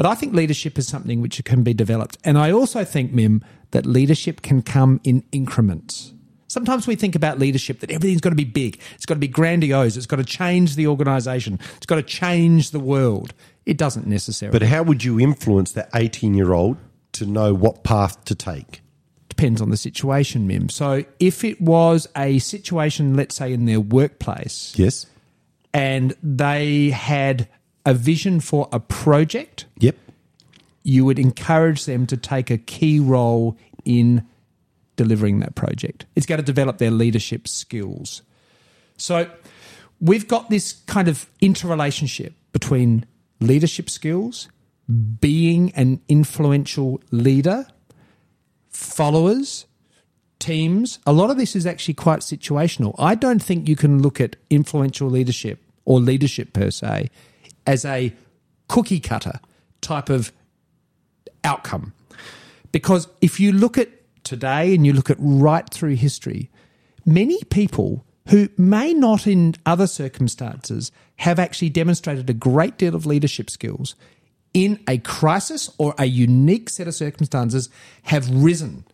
But 0.00 0.06
I 0.06 0.14
think 0.14 0.32
leadership 0.32 0.78
is 0.78 0.88
something 0.88 1.20
which 1.20 1.44
can 1.44 1.62
be 1.62 1.74
developed. 1.74 2.16
And 2.24 2.38
I 2.38 2.50
also 2.52 2.84
think, 2.86 3.12
Mim, 3.12 3.44
that 3.72 3.84
leadership 3.84 4.40
can 4.40 4.62
come 4.62 4.98
in 5.04 5.22
increments. 5.30 6.14
Sometimes 6.48 6.86
we 6.86 6.94
think 6.94 7.14
about 7.14 7.38
leadership 7.38 7.80
that 7.80 7.90
everything's 7.90 8.22
got 8.22 8.30
to 8.30 8.34
be 8.34 8.44
big, 8.46 8.80
it's 8.94 9.04
got 9.04 9.16
to 9.16 9.20
be 9.20 9.28
grandiose, 9.28 9.98
it's 9.98 10.06
got 10.06 10.16
to 10.16 10.24
change 10.24 10.76
the 10.76 10.86
organization, 10.86 11.58
it's 11.76 11.84
got 11.84 11.96
to 11.96 12.02
change 12.02 12.70
the 12.70 12.80
world. 12.80 13.34
It 13.66 13.76
doesn't 13.76 14.06
necessarily. 14.06 14.58
But 14.58 14.66
how 14.68 14.82
would 14.84 15.04
you 15.04 15.20
influence 15.20 15.72
that 15.72 15.90
18 15.94 16.32
year 16.32 16.54
old 16.54 16.78
to 17.12 17.26
know 17.26 17.52
what 17.52 17.84
path 17.84 18.24
to 18.24 18.34
take? 18.34 18.80
depends 19.28 19.60
on 19.60 19.68
the 19.68 19.76
situation, 19.76 20.46
Mim. 20.46 20.70
So 20.70 21.04
if 21.18 21.44
it 21.44 21.60
was 21.60 22.08
a 22.16 22.38
situation, 22.38 23.16
let's 23.16 23.34
say 23.34 23.52
in 23.52 23.66
their 23.66 23.80
workplace, 23.80 24.72
Yes. 24.76 25.04
and 25.74 26.14
they 26.22 26.88
had 26.88 27.48
a 27.90 27.94
vision 27.94 28.38
for 28.38 28.68
a 28.72 28.78
project, 28.78 29.66
Yep. 29.80 29.96
you 30.84 31.04
would 31.04 31.18
encourage 31.18 31.84
them 31.86 32.06
to 32.06 32.16
take 32.16 32.48
a 32.48 32.56
key 32.56 33.00
role 33.00 33.58
in 33.84 34.22
delivering 34.94 35.40
that 35.40 35.56
project. 35.56 36.06
It's 36.14 36.26
going 36.26 36.38
to 36.38 36.44
develop 36.44 36.78
their 36.78 36.92
leadership 36.92 37.48
skills. 37.48 38.22
So 38.96 39.28
we've 40.00 40.28
got 40.28 40.50
this 40.50 40.74
kind 40.86 41.08
of 41.08 41.28
interrelationship 41.40 42.34
between 42.52 43.06
leadership 43.40 43.90
skills, 43.90 44.48
being 45.20 45.72
an 45.72 46.00
influential 46.08 47.00
leader, 47.10 47.66
followers, 48.68 49.66
teams. 50.38 51.00
A 51.06 51.12
lot 51.12 51.30
of 51.30 51.36
this 51.38 51.56
is 51.56 51.66
actually 51.66 51.94
quite 51.94 52.20
situational. 52.20 52.94
I 52.98 53.16
don't 53.16 53.42
think 53.42 53.68
you 53.68 53.76
can 53.76 54.00
look 54.00 54.20
at 54.20 54.36
influential 54.48 55.08
leadership 55.08 55.58
or 55.84 55.98
leadership 55.98 56.52
per 56.52 56.70
se 56.70 57.10
as 57.66 57.84
a 57.84 58.14
cookie 58.68 59.00
cutter 59.00 59.40
type 59.80 60.08
of 60.08 60.32
outcome. 61.44 61.92
Because 62.72 63.08
if 63.20 63.40
you 63.40 63.52
look 63.52 63.78
at 63.78 63.88
today 64.24 64.74
and 64.74 64.86
you 64.86 64.92
look 64.92 65.10
at 65.10 65.16
right 65.18 65.68
through 65.68 65.96
history, 65.96 66.50
many 67.04 67.42
people 67.44 68.04
who 68.28 68.48
may 68.56 68.94
not, 68.94 69.26
in 69.26 69.54
other 69.66 69.86
circumstances, 69.86 70.92
have 71.16 71.38
actually 71.38 71.70
demonstrated 71.70 72.30
a 72.30 72.34
great 72.34 72.78
deal 72.78 72.94
of 72.94 73.06
leadership 73.06 73.50
skills 73.50 73.96
in 74.54 74.78
a 74.88 74.98
crisis 74.98 75.70
or 75.78 75.94
a 75.98 76.06
unique 76.06 76.68
set 76.68 76.88
of 76.88 76.94
circumstances, 76.94 77.68
have 78.04 78.28
risen 78.30 78.84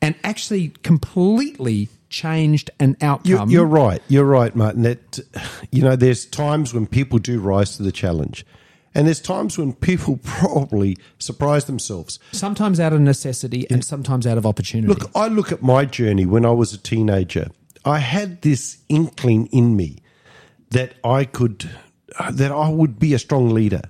and 0.00 0.14
actually 0.24 0.68
completely 0.82 1.88
changed 2.12 2.70
an 2.78 2.96
outcome. 3.00 3.50
You're, 3.50 3.60
you're 3.60 3.66
right. 3.66 4.00
You're 4.06 4.24
right, 4.24 4.54
Martin. 4.54 4.82
That 4.82 5.18
you 5.72 5.82
know, 5.82 5.96
there's 5.96 6.24
times 6.24 6.72
when 6.72 6.86
people 6.86 7.18
do 7.18 7.40
rise 7.40 7.76
to 7.78 7.82
the 7.82 7.90
challenge, 7.90 8.46
and 8.94 9.06
there's 9.08 9.20
times 9.20 9.58
when 9.58 9.72
people 9.72 10.20
probably 10.22 10.96
surprise 11.18 11.64
themselves. 11.64 12.20
sometimes 12.30 12.78
out 12.78 12.92
of 12.92 13.00
necessity 13.00 13.66
and 13.70 13.84
sometimes 13.84 14.26
out 14.26 14.38
of 14.38 14.46
opportunity. 14.46 14.88
Look, 14.88 15.10
I 15.16 15.26
look 15.26 15.50
at 15.50 15.62
my 15.62 15.84
journey 15.84 16.26
when 16.26 16.44
I 16.44 16.52
was 16.52 16.72
a 16.72 16.78
teenager. 16.78 17.48
I 17.84 17.98
had 17.98 18.42
this 18.42 18.78
inkling 18.88 19.46
in 19.46 19.76
me 19.76 19.98
that 20.70 20.94
I 21.02 21.24
could, 21.24 21.68
uh, 22.16 22.30
that 22.30 22.52
I 22.52 22.68
would 22.68 23.00
be 23.00 23.12
a 23.12 23.18
strong 23.18 23.50
leader, 23.50 23.82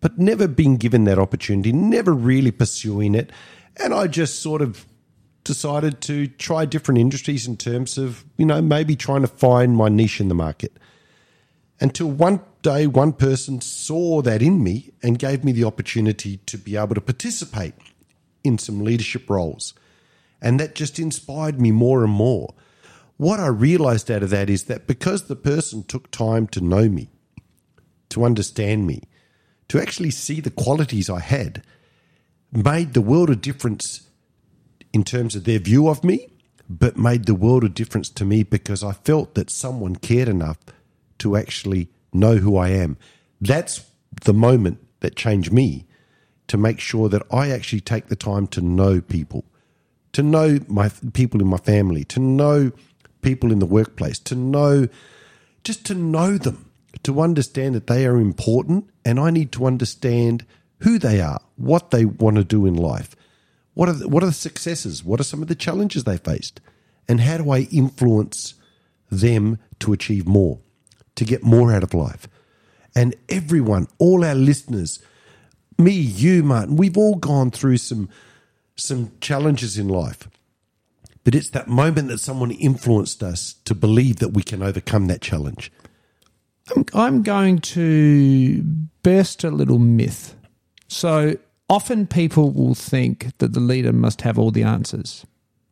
but 0.00 0.18
never 0.18 0.48
been 0.48 0.76
given 0.76 1.04
that 1.04 1.20
opportunity, 1.20 1.70
never 1.70 2.12
really 2.12 2.50
pursuing 2.50 3.14
it. 3.14 3.30
And 3.76 3.94
I 3.94 4.08
just 4.08 4.42
sort 4.42 4.60
of 4.60 4.86
decided 5.48 6.02
to 6.02 6.26
try 6.26 6.66
different 6.66 7.00
industries 7.00 7.48
in 7.48 7.56
terms 7.56 7.96
of, 7.96 8.22
you 8.36 8.44
know, 8.44 8.60
maybe 8.60 8.94
trying 8.94 9.22
to 9.22 9.26
find 9.26 9.74
my 9.74 9.88
niche 9.88 10.20
in 10.20 10.28
the 10.28 10.34
market. 10.34 10.76
Until 11.80 12.10
one 12.10 12.40
day, 12.60 12.86
one 12.86 13.14
person 13.14 13.62
saw 13.62 14.20
that 14.20 14.42
in 14.42 14.62
me 14.62 14.92
and 15.02 15.18
gave 15.18 15.44
me 15.44 15.52
the 15.52 15.64
opportunity 15.64 16.36
to 16.44 16.58
be 16.58 16.76
able 16.76 16.94
to 16.94 17.00
participate 17.00 17.72
in 18.44 18.58
some 18.58 18.84
leadership 18.84 19.30
roles. 19.30 19.72
And 20.42 20.60
that 20.60 20.74
just 20.74 20.98
inspired 20.98 21.58
me 21.58 21.70
more 21.70 22.04
and 22.04 22.12
more. 22.12 22.54
What 23.16 23.40
I 23.40 23.46
realized 23.46 24.10
out 24.10 24.22
of 24.22 24.28
that 24.30 24.50
is 24.50 24.64
that 24.64 24.86
because 24.86 25.24
the 25.24 25.34
person 25.34 25.82
took 25.82 26.10
time 26.10 26.46
to 26.48 26.60
know 26.60 26.90
me, 26.90 27.08
to 28.10 28.22
understand 28.22 28.86
me, 28.86 29.04
to 29.68 29.80
actually 29.80 30.10
see 30.10 30.40
the 30.40 30.50
qualities 30.50 31.08
I 31.08 31.20
had, 31.20 31.62
made 32.52 32.92
the 32.92 33.00
world 33.00 33.30
of 33.30 33.40
difference 33.40 34.07
in 34.92 35.04
terms 35.04 35.34
of 35.34 35.44
their 35.44 35.58
view 35.58 35.88
of 35.88 36.04
me, 36.04 36.28
but 36.68 36.96
made 36.96 37.24
the 37.24 37.34
world 37.34 37.64
of 37.64 37.74
difference 37.74 38.08
to 38.10 38.24
me 38.24 38.42
because 38.42 38.82
I 38.82 38.92
felt 38.92 39.34
that 39.34 39.50
someone 39.50 39.96
cared 39.96 40.28
enough 40.28 40.58
to 41.18 41.36
actually 41.36 41.88
know 42.12 42.36
who 42.36 42.56
I 42.56 42.70
am. 42.70 42.96
That's 43.40 43.84
the 44.24 44.34
moment 44.34 44.78
that 45.00 45.16
changed 45.16 45.52
me 45.52 45.86
to 46.48 46.56
make 46.56 46.80
sure 46.80 47.08
that 47.08 47.22
I 47.30 47.50
actually 47.50 47.80
take 47.80 48.06
the 48.06 48.16
time 48.16 48.46
to 48.48 48.60
know 48.60 49.00
people, 49.00 49.44
to 50.12 50.22
know 50.22 50.58
my 50.66 50.90
people 51.12 51.40
in 51.40 51.46
my 51.46 51.58
family, 51.58 52.04
to 52.04 52.20
know 52.20 52.72
people 53.20 53.52
in 53.52 53.58
the 53.58 53.66
workplace, 53.66 54.18
to 54.20 54.34
know 54.34 54.88
just 55.64 55.84
to 55.86 55.94
know 55.94 56.38
them, 56.38 56.70
to 57.02 57.20
understand 57.20 57.74
that 57.74 57.86
they 57.86 58.06
are 58.06 58.16
important 58.16 58.88
and 59.04 59.20
I 59.20 59.30
need 59.30 59.52
to 59.52 59.66
understand 59.66 60.46
who 60.80 60.98
they 60.98 61.20
are, 61.20 61.40
what 61.56 61.90
they 61.90 62.04
want 62.04 62.36
to 62.36 62.44
do 62.44 62.64
in 62.64 62.74
life. 62.74 63.14
What 63.78 63.88
are 63.88 63.92
the, 63.92 64.08
what 64.08 64.24
are 64.24 64.26
the 64.26 64.32
successes? 64.32 65.04
What 65.04 65.20
are 65.20 65.22
some 65.22 65.40
of 65.40 65.46
the 65.46 65.54
challenges 65.54 66.02
they 66.02 66.16
faced? 66.16 66.60
And 67.08 67.20
how 67.20 67.38
do 67.38 67.52
I 67.52 67.68
influence 67.70 68.54
them 69.08 69.60
to 69.78 69.92
achieve 69.92 70.26
more, 70.26 70.58
to 71.14 71.24
get 71.24 71.44
more 71.44 71.72
out 71.72 71.84
of 71.84 71.94
life? 71.94 72.26
And 72.96 73.14
everyone, 73.28 73.86
all 73.98 74.24
our 74.24 74.34
listeners, 74.34 75.00
me, 75.78 75.92
you, 75.92 76.42
Martin, 76.42 76.74
we've 76.74 76.98
all 76.98 77.14
gone 77.14 77.52
through 77.52 77.76
some 77.76 78.08
some 78.74 79.12
challenges 79.20 79.78
in 79.78 79.86
life. 79.86 80.28
But 81.22 81.36
it's 81.36 81.50
that 81.50 81.68
moment 81.68 82.08
that 82.08 82.18
someone 82.18 82.50
influenced 82.50 83.22
us 83.22 83.54
to 83.64 83.76
believe 83.76 84.16
that 84.16 84.30
we 84.30 84.42
can 84.42 84.60
overcome 84.60 85.06
that 85.06 85.20
challenge. 85.20 85.70
I'm, 86.74 86.84
I'm 86.94 87.22
going 87.22 87.60
to 87.60 88.60
burst 89.04 89.44
a 89.44 89.50
little 89.50 89.78
myth. 89.78 90.34
So 90.88 91.36
often 91.68 92.06
people 92.06 92.50
will 92.50 92.74
think 92.74 93.36
that 93.38 93.52
the 93.52 93.60
leader 93.60 93.92
must 93.92 94.22
have 94.22 94.38
all 94.38 94.50
the 94.50 94.62
answers. 94.62 95.26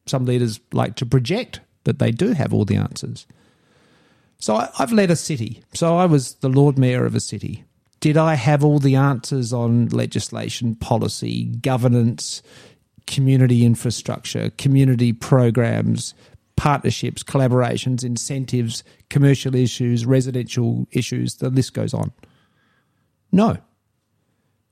Some 0.07 0.25
leaders 0.25 0.61
like 0.73 0.97
to 0.97 1.07
project 1.07 1.61
that 1.85 1.99
they 1.99 2.11
do 2.11 2.33
have 2.33 2.53
all 2.53 2.65
the 2.65 2.77
answers. 2.77 3.27
So 4.39 4.57
I, 4.57 4.69
I've 4.79 4.93
led 4.93 5.11
a 5.11 5.17
city. 5.17 5.63
So 5.73 5.97
I 5.97 6.07
was 6.07 6.35
the 6.37 6.49
Lord 6.49 6.79
Mayor 6.79 7.05
of 7.07 7.15
a 7.15 7.21
city. 7.21 7.65
Did 8.01 8.17
I 8.17 8.35
have 8.35 8.63
all 8.63 8.79
the 8.79 8.97
answers 8.97 9.53
on 9.53 9.89
legislation, 9.89 10.75
policy, 10.75 11.45
governance, 11.45 12.43
community 13.07 13.65
infrastructure, 13.65 14.51
community 14.51 15.13
programs, 15.13 16.15
partnerships, 16.57 17.23
collaborations, 17.23 18.05
incentives, 18.05 18.85
commercial 19.09 19.55
issues, 19.55 20.05
residential 20.05 20.87
issues? 20.93 21.37
The 21.37 21.49
list 21.49 21.73
goes 21.73 21.95
on. 21.95 22.13
No. 23.33 23.57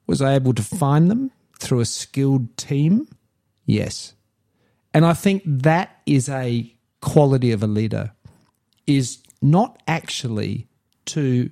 Was 0.06 0.20
I 0.20 0.34
able 0.34 0.54
to 0.54 0.62
find 0.62 1.10
them 1.10 1.30
through 1.58 1.80
a 1.80 1.86
skilled 1.86 2.56
team? 2.56 3.08
Yes. 3.64 4.14
And 4.92 5.04
I 5.04 5.14
think 5.14 5.42
that 5.46 6.00
is 6.06 6.28
a 6.28 6.72
quality 7.00 7.52
of 7.52 7.62
a 7.62 7.66
leader 7.66 8.12
is 8.86 9.18
not 9.42 9.82
actually 9.88 10.68
to 11.06 11.50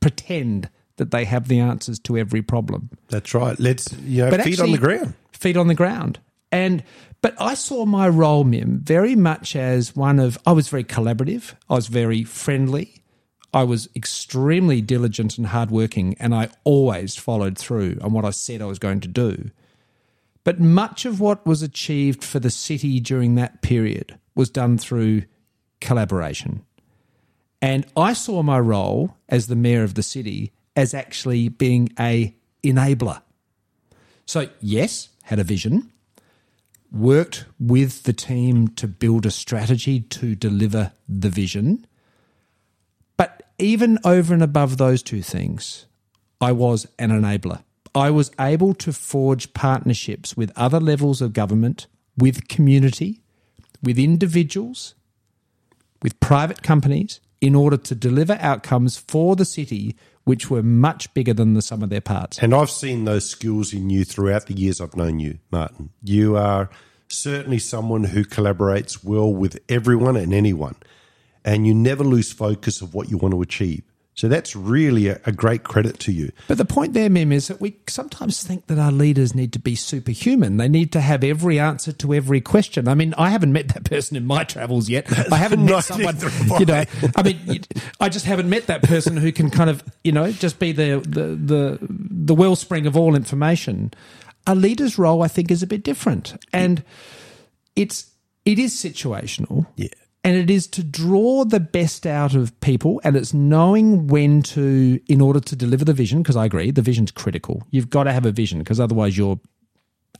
pretend 0.00 0.68
that 0.96 1.10
they 1.10 1.24
have 1.24 1.48
the 1.48 1.60
answers 1.60 1.98
to 2.00 2.16
every 2.16 2.42
problem. 2.42 2.90
That's 3.08 3.34
right. 3.34 3.58
Let's 3.58 3.92
you 4.02 4.24
know 4.24 4.30
But 4.30 4.42
feet 4.42 4.60
on 4.60 4.72
the 4.72 4.78
ground. 4.78 5.14
Feet 5.32 5.56
on 5.56 5.68
the 5.68 5.74
ground. 5.74 6.18
And 6.50 6.82
but 7.20 7.34
I 7.40 7.54
saw 7.54 7.84
my 7.84 8.08
role, 8.08 8.44
Mim, 8.44 8.80
very 8.82 9.16
much 9.16 9.56
as 9.56 9.96
one 9.96 10.18
of 10.18 10.38
I 10.46 10.52
was 10.52 10.68
very 10.68 10.84
collaborative. 10.84 11.54
I 11.68 11.74
was 11.74 11.88
very 11.88 12.24
friendly. 12.24 13.02
I 13.52 13.64
was 13.64 13.88
extremely 13.96 14.80
diligent 14.80 15.38
and 15.38 15.48
hardworking, 15.48 16.16
and 16.20 16.34
I 16.34 16.50
always 16.64 17.16
followed 17.16 17.56
through 17.56 17.98
on 18.02 18.12
what 18.12 18.24
I 18.24 18.30
said 18.30 18.60
I 18.60 18.66
was 18.66 18.78
going 18.78 19.00
to 19.00 19.08
do. 19.08 19.50
But 20.44 20.60
much 20.60 21.04
of 21.04 21.20
what 21.20 21.46
was 21.46 21.62
achieved 21.62 22.22
for 22.22 22.40
the 22.40 22.50
city 22.50 23.00
during 23.00 23.34
that 23.34 23.62
period 23.62 24.18
was 24.34 24.50
done 24.50 24.78
through 24.78 25.22
collaboration. 25.80 26.64
And 27.60 27.86
I 27.96 28.12
saw 28.12 28.42
my 28.42 28.58
role 28.58 29.16
as 29.28 29.46
the 29.46 29.56
mayor 29.56 29.82
of 29.82 29.94
the 29.94 30.02
city 30.02 30.52
as 30.76 30.94
actually 30.94 31.48
being 31.48 31.90
a 31.98 32.34
enabler. 32.62 33.22
So, 34.26 34.48
yes, 34.60 35.08
had 35.24 35.38
a 35.38 35.44
vision, 35.44 35.90
worked 36.92 37.46
with 37.58 38.04
the 38.04 38.12
team 38.12 38.68
to 38.68 38.86
build 38.86 39.26
a 39.26 39.30
strategy 39.30 40.00
to 40.00 40.34
deliver 40.34 40.92
the 41.08 41.30
vision. 41.30 41.86
Even 43.58 43.98
over 44.04 44.32
and 44.32 44.42
above 44.42 44.76
those 44.76 45.02
two 45.02 45.22
things, 45.22 45.86
I 46.40 46.52
was 46.52 46.86
an 46.98 47.10
enabler. 47.10 47.64
I 47.94 48.10
was 48.10 48.30
able 48.38 48.74
to 48.74 48.92
forge 48.92 49.52
partnerships 49.54 50.36
with 50.36 50.52
other 50.54 50.78
levels 50.78 51.20
of 51.20 51.32
government, 51.32 51.86
with 52.16 52.48
community, 52.48 53.22
with 53.82 53.98
individuals, 53.98 54.94
with 56.02 56.20
private 56.20 56.62
companies 56.62 57.20
in 57.40 57.54
order 57.54 57.76
to 57.76 57.94
deliver 57.94 58.38
outcomes 58.40 58.96
for 58.96 59.36
the 59.36 59.44
city 59.44 59.96
which 60.24 60.50
were 60.50 60.62
much 60.62 61.12
bigger 61.14 61.32
than 61.32 61.54
the 61.54 61.62
sum 61.62 61.82
of 61.82 61.88
their 61.88 62.02
parts. 62.02 62.38
And 62.38 62.54
I've 62.54 62.70
seen 62.70 63.06
those 63.06 63.28
skills 63.28 63.72
in 63.72 63.88
you 63.88 64.04
throughout 64.04 64.46
the 64.46 64.54
years 64.54 64.80
I've 64.80 64.94
known 64.94 65.20
you, 65.20 65.38
Martin. 65.50 65.90
You 66.02 66.36
are 66.36 66.68
certainly 67.08 67.58
someone 67.58 68.04
who 68.04 68.24
collaborates 68.24 69.02
well 69.02 69.32
with 69.32 69.58
everyone 69.68 70.16
and 70.16 70.34
anyone, 70.34 70.76
and 71.48 71.66
you 71.66 71.74
never 71.74 72.04
lose 72.04 72.30
focus 72.30 72.82
of 72.82 72.92
what 72.92 73.08
you 73.10 73.16
want 73.16 73.32
to 73.32 73.40
achieve. 73.40 73.82
So 74.12 74.28
that's 74.28 74.54
really 74.54 75.06
a, 75.06 75.20
a 75.24 75.32
great 75.32 75.62
credit 75.62 75.98
to 76.00 76.12
you. 76.12 76.30
But 76.46 76.58
the 76.58 76.64
point 76.64 76.92
there, 76.92 77.08
Mim, 77.08 77.32
is 77.32 77.48
that 77.48 77.60
we 77.60 77.76
sometimes 77.86 78.42
think 78.42 78.66
that 78.66 78.78
our 78.78 78.90
leaders 78.92 79.34
need 79.34 79.52
to 79.54 79.58
be 79.58 79.74
superhuman. 79.74 80.58
They 80.58 80.68
need 80.68 80.92
to 80.92 81.00
have 81.00 81.24
every 81.24 81.58
answer 81.58 81.92
to 81.92 82.12
every 82.12 82.40
question. 82.40 82.86
I 82.86 82.94
mean, 82.94 83.14
I 83.16 83.30
haven't 83.30 83.52
met 83.52 83.68
that 83.68 83.84
person 83.84 84.16
in 84.16 84.26
my 84.26 84.44
travels 84.44 84.90
yet. 84.90 85.06
I 85.32 85.36
haven't 85.36 85.64
met 85.64 85.84
someone, 85.84 86.18
you 86.58 86.66
know, 86.66 86.84
I 87.16 87.22
mean, 87.22 87.62
I 88.00 88.08
just 88.08 88.26
haven't 88.26 88.50
met 88.50 88.66
that 88.66 88.82
person 88.82 89.16
who 89.16 89.32
can 89.32 89.48
kind 89.48 89.70
of, 89.70 89.82
you 90.04 90.12
know, 90.12 90.30
just 90.32 90.58
be 90.58 90.72
the, 90.72 91.00
the, 91.06 91.22
the, 91.36 91.78
the 91.80 92.34
wellspring 92.34 92.86
of 92.86 92.96
all 92.96 93.14
information. 93.14 93.94
A 94.46 94.54
leader's 94.54 94.98
role, 94.98 95.22
I 95.22 95.28
think, 95.28 95.50
is 95.50 95.62
a 95.62 95.66
bit 95.66 95.82
different. 95.82 96.36
And 96.52 96.82
it's, 97.74 98.10
it 98.44 98.58
is 98.58 98.74
situational. 98.74 99.66
Yeah. 99.76 99.88
And 100.28 100.36
it 100.36 100.50
is 100.50 100.66
to 100.66 100.84
draw 100.84 101.46
the 101.46 101.58
best 101.58 102.06
out 102.06 102.34
of 102.34 102.60
people, 102.60 103.00
and 103.02 103.16
it's 103.16 103.32
knowing 103.32 104.08
when 104.08 104.42
to, 104.42 105.00
in 105.08 105.22
order 105.22 105.40
to 105.40 105.56
deliver 105.56 105.86
the 105.86 105.94
vision, 105.94 106.20
because 106.20 106.36
I 106.36 106.44
agree, 106.44 106.70
the 106.70 106.82
vision's 106.82 107.10
critical. 107.10 107.66
You've 107.70 107.88
got 107.88 108.04
to 108.04 108.12
have 108.12 108.26
a 108.26 108.30
vision, 108.30 108.58
because 108.58 108.78
otherwise 108.78 109.16
you're 109.16 109.40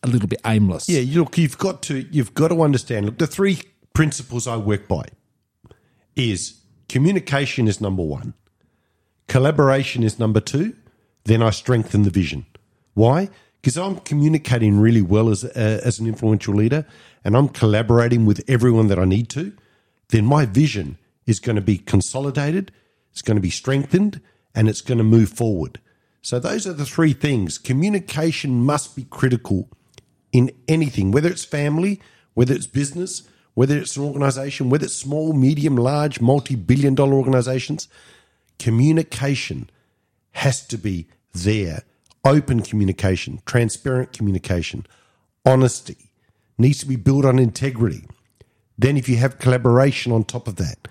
a 0.03 0.07
little 0.07 0.27
bit 0.27 0.41
aimless. 0.47 0.89
Yeah, 0.89 1.03
look, 1.21 1.37
you've 1.37 1.59
got 1.59 1.83
to 1.83 2.07
you've 2.11 2.33
got 2.33 2.49
to 2.49 2.63
understand. 2.63 3.05
Look, 3.05 3.19
the 3.19 3.27
three 3.27 3.61
principles 3.93 4.47
I 4.47 4.57
work 4.57 4.89
by 4.89 5.05
is 6.17 6.59
communication 6.89 7.69
is 7.69 7.79
number 7.79 8.03
one, 8.03 8.33
collaboration 9.27 10.03
is 10.03 10.19
number 10.19 10.41
two, 10.41 10.75
then 11.25 11.43
I 11.43 11.51
strengthen 11.51 12.05
the 12.05 12.11
vision. 12.11 12.47
Why? 12.95 13.29
Because 13.61 13.77
I'm 13.77 13.97
communicating 13.97 14.81
really 14.81 15.03
well 15.03 15.29
as 15.29 15.45
as 15.45 15.99
an 15.99 16.07
influential 16.07 16.55
leader, 16.55 16.87
and 17.25 17.37
I'm 17.37 17.51
collaborating 17.51 18.25
with 18.25 18.43
everyone 18.49 18.87
that 18.87 18.99
I 18.99 19.05
need 19.05 19.29
to. 19.31 19.53
Then 20.11 20.25
my 20.25 20.47
vision 20.47 20.99
is 21.27 21.41
going 21.41 21.57
to 21.57 21.63
be 21.63 21.79
consolidated, 21.79 22.73
it's 23.13 23.23
going 23.23 23.37
to 23.37 23.43
be 23.43 23.51
strengthened, 23.51 24.21
and 24.55 24.69
it's 24.69 24.81
going 24.81 24.99
to 24.99 25.05
move 25.05 25.31
forward. 25.31 25.81
So, 26.23 26.39
those 26.39 26.67
are 26.67 26.73
the 26.73 26.85
three 26.85 27.13
things. 27.13 27.59
Communication 27.59 28.61
must 28.65 28.97
be 28.97 29.05
critical 29.05 29.69
in 30.33 30.51
anything, 30.67 31.11
whether 31.11 31.31
it's 31.31 31.45
family, 31.45 32.01
whether 32.35 32.55
it's 32.55 32.67
business, 32.67 33.29
whether 33.55 33.77
it's 33.77 33.97
an 33.97 34.05
organization, 34.05 34.71
whether 34.71 34.85
it's 34.85 34.95
small, 34.95 35.33
medium, 35.33 35.77
large, 35.77 36.21
multi 36.21 36.55
billion 36.55 36.95
dollar 36.95 37.15
organizations. 37.15 37.89
Communication 38.59 39.71
has 40.33 40.67
to 40.67 40.79
be 40.79 41.07
there. 41.33 41.83
Open 42.25 42.61
communication, 42.61 43.41
transparent 43.47 44.13
communication, 44.13 44.87
honesty 45.47 46.11
needs 46.59 46.79
to 46.81 46.87
be 46.87 46.97
built 46.97 47.25
on 47.25 47.39
integrity. 47.39 48.05
Then, 48.79 48.97
if 48.97 49.09
you 49.09 49.17
have 49.17 49.39
collaboration 49.39 50.13
on 50.13 50.25
top 50.25 50.47
of 50.47 50.57
that, 50.57 50.89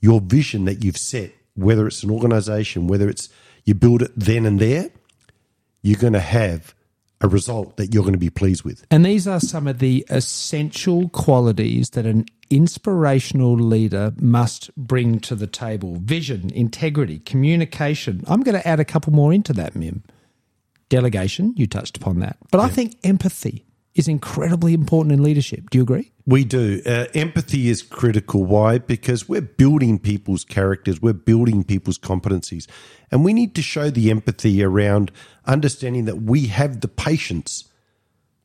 your 0.00 0.20
vision 0.20 0.64
that 0.64 0.84
you've 0.84 0.98
set, 0.98 1.32
whether 1.54 1.86
it's 1.86 2.02
an 2.02 2.10
organization, 2.10 2.88
whether 2.88 3.08
it's 3.08 3.28
you 3.64 3.74
build 3.74 4.02
it 4.02 4.12
then 4.16 4.44
and 4.44 4.58
there, 4.58 4.90
you're 5.82 5.98
going 5.98 6.12
to 6.12 6.20
have 6.20 6.74
a 7.20 7.28
result 7.28 7.76
that 7.76 7.94
you're 7.94 8.02
going 8.02 8.12
to 8.12 8.18
be 8.18 8.30
pleased 8.30 8.62
with. 8.62 8.84
And 8.90 9.04
these 9.04 9.26
are 9.26 9.40
some 9.40 9.66
of 9.66 9.78
the 9.78 10.04
essential 10.10 11.08
qualities 11.10 11.90
that 11.90 12.06
an 12.06 12.26
inspirational 12.50 13.54
leader 13.54 14.12
must 14.20 14.74
bring 14.76 15.20
to 15.20 15.34
the 15.34 15.46
table 15.46 15.96
vision, 15.96 16.50
integrity, 16.50 17.20
communication. 17.20 18.22
I'm 18.26 18.42
going 18.42 18.56
to 18.56 18.66
add 18.68 18.80
a 18.80 18.84
couple 18.84 19.12
more 19.12 19.32
into 19.32 19.52
that, 19.54 19.74
Mim. 19.74 20.02
Delegation, 20.88 21.52
you 21.56 21.66
touched 21.66 21.96
upon 21.96 22.20
that. 22.20 22.36
But 22.52 22.60
I 22.60 22.68
think 22.68 22.96
empathy 23.02 23.65
is 23.96 24.08
incredibly 24.08 24.74
important 24.74 25.12
in 25.12 25.22
leadership. 25.22 25.70
Do 25.70 25.78
you 25.78 25.82
agree? 25.82 26.12
We 26.26 26.44
do. 26.44 26.82
Uh, 26.84 27.06
empathy 27.14 27.68
is 27.68 27.82
critical. 27.82 28.44
Why? 28.44 28.78
Because 28.78 29.28
we're 29.28 29.40
building 29.40 29.98
people's 29.98 30.44
characters, 30.44 31.00
we're 31.00 31.14
building 31.14 31.64
people's 31.64 31.98
competencies. 31.98 32.66
And 33.10 33.24
we 33.24 33.32
need 33.32 33.54
to 33.54 33.62
show 33.62 33.90
the 33.90 34.10
empathy 34.10 34.62
around 34.62 35.12
understanding 35.46 36.04
that 36.04 36.22
we 36.22 36.46
have 36.48 36.80
the 36.80 36.88
patience 36.88 37.64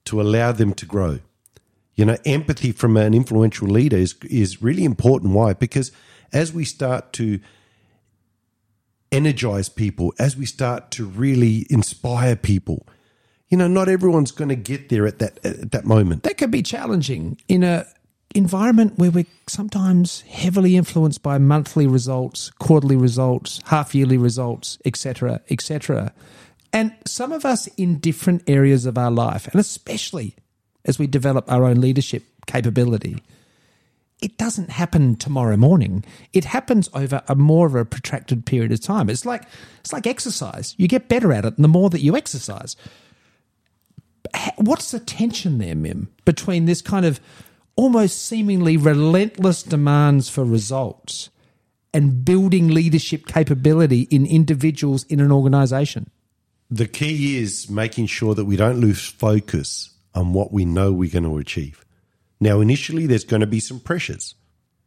to 0.05 0.21
allow 0.21 0.51
them 0.51 0.73
to 0.75 0.85
grow. 0.85 1.19
You 1.95 2.05
know, 2.05 2.17
empathy 2.25 2.71
from 2.71 2.95
an 2.95 3.13
influential 3.13 3.67
leader 3.67 3.97
is, 3.97 4.15
is 4.29 4.61
really 4.61 4.85
important. 4.85 5.33
Why? 5.33 5.53
Because 5.53 5.91
as 6.31 6.53
we 6.53 6.63
start 6.63 7.11
to 7.13 7.39
energize 9.11 9.67
people, 9.67 10.13
as 10.17 10.37
we 10.37 10.45
start 10.45 10.91
to 10.91 11.05
really 11.05 11.67
inspire 11.69 12.35
people, 12.35 12.87
you 13.51 13.57
know, 13.57 13.67
not 13.67 13.89
everyone's 13.89 14.31
going 14.31 14.49
to 14.49 14.55
get 14.55 14.89
there 14.89 15.05
at 15.05 15.19
that 15.19 15.45
at 15.45 15.71
that 15.71 15.85
moment. 15.85 16.23
That 16.23 16.37
can 16.37 16.49
be 16.49 16.63
challenging 16.63 17.37
in 17.47 17.63
a 17.63 17.85
environment 18.33 18.97
where 18.97 19.11
we're 19.11 19.25
sometimes 19.45 20.21
heavily 20.21 20.77
influenced 20.77 21.21
by 21.21 21.37
monthly 21.37 21.85
results, 21.85 22.49
quarterly 22.59 22.95
results, 22.95 23.59
half 23.65 23.93
yearly 23.93 24.17
results, 24.17 24.77
etc., 24.85 25.41
etc. 25.49 26.13
And 26.71 26.95
some 27.05 27.33
of 27.33 27.43
us 27.43 27.67
in 27.75 27.99
different 27.99 28.43
areas 28.47 28.85
of 28.85 28.97
our 28.97 29.11
life, 29.11 29.47
and 29.49 29.59
especially 29.59 30.35
as 30.85 30.97
we 30.97 31.05
develop 31.05 31.51
our 31.51 31.65
own 31.65 31.81
leadership 31.81 32.23
capability, 32.47 33.21
it 34.21 34.37
doesn't 34.37 34.69
happen 34.69 35.17
tomorrow 35.17 35.57
morning. 35.57 36.05
It 36.31 36.45
happens 36.45 36.89
over 36.93 37.21
a 37.27 37.35
more 37.35 37.67
of 37.67 37.75
a 37.75 37.83
protracted 37.83 38.45
period 38.45 38.71
of 38.71 38.79
time. 38.79 39.09
It's 39.09 39.25
like 39.25 39.43
it's 39.81 39.91
like 39.91 40.07
exercise. 40.07 40.73
You 40.77 40.87
get 40.87 41.09
better 41.09 41.33
at 41.33 41.43
it 41.43 41.57
the 41.57 41.67
more 41.67 41.89
that 41.89 42.01
you 42.01 42.15
exercise 42.15 42.77
what's 44.57 44.91
the 44.91 44.99
tension 44.99 45.57
there, 45.57 45.75
Mim, 45.75 46.09
between 46.25 46.65
this 46.65 46.81
kind 46.81 47.05
of 47.05 47.19
almost 47.75 48.25
seemingly 48.25 48.77
relentless 48.77 49.63
demands 49.63 50.29
for 50.29 50.43
results 50.43 51.29
and 51.93 52.23
building 52.23 52.69
leadership 52.69 53.25
capability 53.25 54.01
in 54.03 54.25
individuals 54.25 55.03
in 55.05 55.19
an 55.19 55.31
organization? 55.31 56.09
The 56.69 56.87
key 56.87 57.37
is 57.37 57.69
making 57.69 58.05
sure 58.07 58.33
that 58.35 58.45
we 58.45 58.55
don't 58.55 58.79
lose 58.79 59.05
focus 59.05 59.89
on 60.15 60.33
what 60.33 60.53
we 60.53 60.65
know 60.65 60.91
we're 60.91 61.11
going 61.11 61.23
to 61.23 61.37
achieve. 61.37 61.83
Now, 62.39 62.61
initially, 62.61 63.07
there's 63.07 63.23
going 63.25 63.41
to 63.41 63.47
be 63.47 63.59
some 63.59 63.79
pressures. 63.79 64.35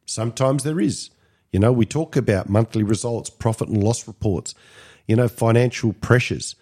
Sometimes 0.07 0.65
there 0.65 0.81
is. 0.81 1.11
You 1.53 1.61
know, 1.61 1.73
we 1.73 1.87
talk 1.87 2.17
about 2.17 2.49
monthly 2.49 2.83
results, 2.83 3.31
profit 3.31 3.69
and 3.69 3.83
loss 3.83 4.09
reports, 4.09 4.55
you 5.07 5.15
know, 5.15 5.29
financial 5.29 5.93
pressures. 5.93 6.57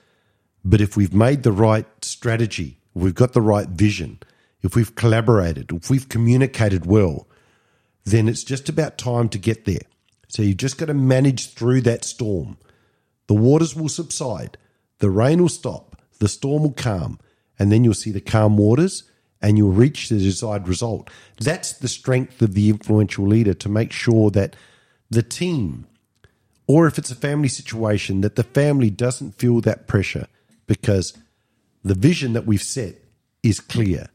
But 0.64 0.80
if 0.80 0.96
we've 0.96 1.14
made 1.14 1.42
the 1.42 1.52
right 1.52 1.86
strategy, 2.04 2.78
we've 2.94 3.14
got 3.14 3.32
the 3.32 3.42
right 3.42 3.68
vision, 3.68 4.20
if 4.62 4.76
we've 4.76 4.94
collaborated, 4.94 5.72
if 5.72 5.90
we've 5.90 6.08
communicated 6.08 6.86
well, 6.86 7.26
then 8.04 8.28
it's 8.28 8.44
just 8.44 8.68
about 8.68 8.98
time 8.98 9.28
to 9.30 9.38
get 9.38 9.64
there. 9.64 9.82
So 10.28 10.42
you've 10.42 10.56
just 10.56 10.78
got 10.78 10.86
to 10.86 10.94
manage 10.94 11.52
through 11.52 11.82
that 11.82 12.04
storm. 12.04 12.56
The 13.26 13.34
waters 13.34 13.74
will 13.74 13.88
subside, 13.88 14.56
the 14.98 15.10
rain 15.10 15.42
will 15.42 15.48
stop, 15.48 16.00
the 16.18 16.28
storm 16.28 16.62
will 16.62 16.72
calm, 16.72 17.18
and 17.58 17.70
then 17.70 17.84
you'll 17.84 17.94
see 17.94 18.12
the 18.12 18.20
calm 18.20 18.56
waters 18.56 19.04
and 19.40 19.58
you'll 19.58 19.72
reach 19.72 20.08
the 20.08 20.18
desired 20.18 20.68
result. 20.68 21.10
That's 21.38 21.72
the 21.72 21.88
strength 21.88 22.40
of 22.40 22.54
the 22.54 22.70
influential 22.70 23.26
leader 23.26 23.54
to 23.54 23.68
make 23.68 23.92
sure 23.92 24.30
that 24.30 24.54
the 25.10 25.22
team, 25.22 25.86
or 26.68 26.86
if 26.86 26.96
it's 26.96 27.10
a 27.10 27.16
family 27.16 27.48
situation, 27.48 28.20
that 28.20 28.36
the 28.36 28.44
family 28.44 28.88
doesn't 28.88 29.38
feel 29.38 29.60
that 29.62 29.88
pressure 29.88 30.28
because 30.72 31.12
the 31.84 31.94
vision 31.94 32.32
that 32.32 32.46
we've 32.46 32.62
set 32.62 32.94
is 33.42 33.60
clear. 33.60 34.08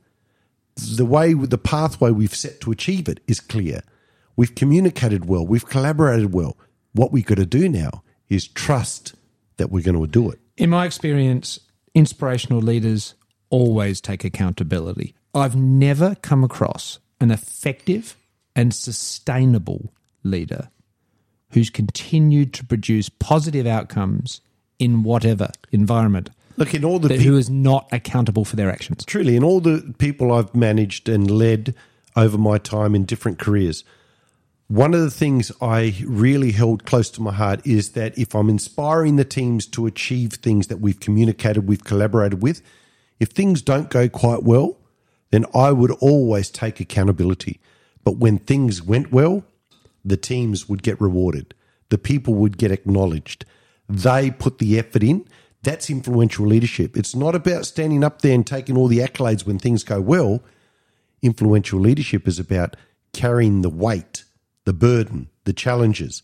The 0.75 1.05
way, 1.05 1.35
the 1.35 1.59
pathway 1.59 2.09
we've 2.09 2.33
set 2.33 2.61
to 2.61 2.71
achieve 2.71 3.07
it 3.07 3.19
is 3.27 3.39
clear. 3.39 3.81
We've 4.35 4.55
communicated 4.55 5.25
well. 5.25 5.45
We've 5.45 5.67
collaborated 5.67 6.33
well. 6.33 6.57
What 6.93 7.11
we've 7.11 7.25
got 7.25 7.37
to 7.37 7.45
do 7.45 7.69
now 7.69 8.01
is 8.27 8.47
trust 8.47 9.13
that 9.57 9.69
we're 9.69 9.83
going 9.83 10.01
to 10.01 10.07
do 10.07 10.31
it. 10.31 10.39
In 10.57 10.71
my 10.71 10.85
experience, 10.85 11.59
inspirational 11.93 12.59
leaders 12.59 13.13
always 13.51 14.01
take 14.01 14.23
accountability. 14.23 15.13
I've 15.35 15.55
never 15.55 16.15
come 16.23 16.43
across 16.43 16.97
an 17.21 17.29
effective 17.29 18.15
and 18.55 18.73
sustainable 18.73 19.93
leader 20.23 20.69
who's 21.51 21.69
continued 21.69 22.51
to 22.55 22.65
produce 22.65 23.09
positive 23.09 23.67
outcomes 23.67 24.41
in 24.79 25.03
whatever 25.03 25.49
environment. 25.71 26.31
Look, 26.57 26.73
in 26.73 26.83
all 26.83 26.99
the 26.99 27.09
that, 27.09 27.21
who 27.21 27.37
is 27.37 27.49
not 27.49 27.87
accountable 27.91 28.43
for 28.43 28.55
their 28.55 28.69
actions. 28.69 29.05
Truly, 29.05 29.35
in 29.35 29.43
all 29.43 29.59
the 29.59 29.93
people 29.99 30.33
I've 30.33 30.53
managed 30.55 31.07
and 31.07 31.29
led 31.29 31.75
over 32.15 32.37
my 32.37 32.57
time 32.57 32.95
in 32.95 33.05
different 33.05 33.37
careers, 33.37 33.83
one 34.67 34.93
of 34.93 34.99
the 34.99 35.11
things 35.11 35.51
I 35.61 35.95
really 36.05 36.51
held 36.51 36.83
close 36.85 37.09
to 37.11 37.21
my 37.21 37.31
heart 37.31 37.65
is 37.65 37.91
that 37.91 38.17
if 38.17 38.35
I'm 38.35 38.49
inspiring 38.49 39.15
the 39.15 39.23
teams 39.23 39.65
to 39.67 39.85
achieve 39.85 40.33
things 40.33 40.67
that 40.67 40.81
we've 40.81 40.99
communicated, 40.99 41.67
we've 41.67 41.83
collaborated 41.83 42.41
with, 42.41 42.61
if 43.19 43.29
things 43.29 43.61
don't 43.61 43.89
go 43.89 44.09
quite 44.09 44.43
well, 44.43 44.77
then 45.31 45.45
I 45.53 45.71
would 45.71 45.91
always 45.91 46.49
take 46.49 46.79
accountability. 46.79 47.61
But 48.03 48.17
when 48.17 48.39
things 48.39 48.81
went 48.81 49.11
well, 49.11 49.45
the 50.03 50.17
teams 50.17 50.67
would 50.67 50.83
get 50.83 50.99
rewarded, 50.99 51.53
the 51.89 51.97
people 51.97 52.33
would 52.33 52.57
get 52.57 52.71
acknowledged. 52.71 53.45
They 53.87 54.31
put 54.31 54.59
the 54.59 54.77
effort 54.77 55.03
in 55.03 55.25
that's 55.67 55.89
influential 55.89 56.45
leadership. 56.45 56.95
It's 56.95 57.13
not 57.13 57.35
about 57.35 57.65
standing 57.65 58.01
up 58.01 58.21
there 58.21 58.33
and 58.33 58.47
taking 58.47 58.77
all 58.77 58.87
the 58.87 58.99
accolades 58.99 59.45
when 59.45 59.59
things 59.59 59.83
go 59.83 59.99
well. 59.99 60.41
Influential 61.21 61.77
leadership 61.77 62.25
is 62.25 62.39
about 62.39 62.77
carrying 63.11 63.63
the 63.63 63.69
weight, 63.69 64.23
the 64.63 64.71
burden, 64.71 65.27
the 65.43 65.51
challenges, 65.51 66.23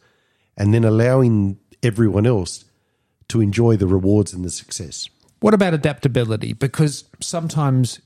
and 0.55 0.73
then 0.73 0.85
allowing 0.85 1.59
everyone 1.81 2.25
else 2.25 2.63
to 3.27 3.41
enjoy 3.41 3.75
the 3.75 3.87
rewards 3.87 4.31
and 4.31 4.45
the 4.45 4.49
success. 4.49 5.09
What 5.41 5.53
about 5.53 5.73
adaptability? 5.73 6.53
Because 6.53 7.03
sometimes 7.19 7.99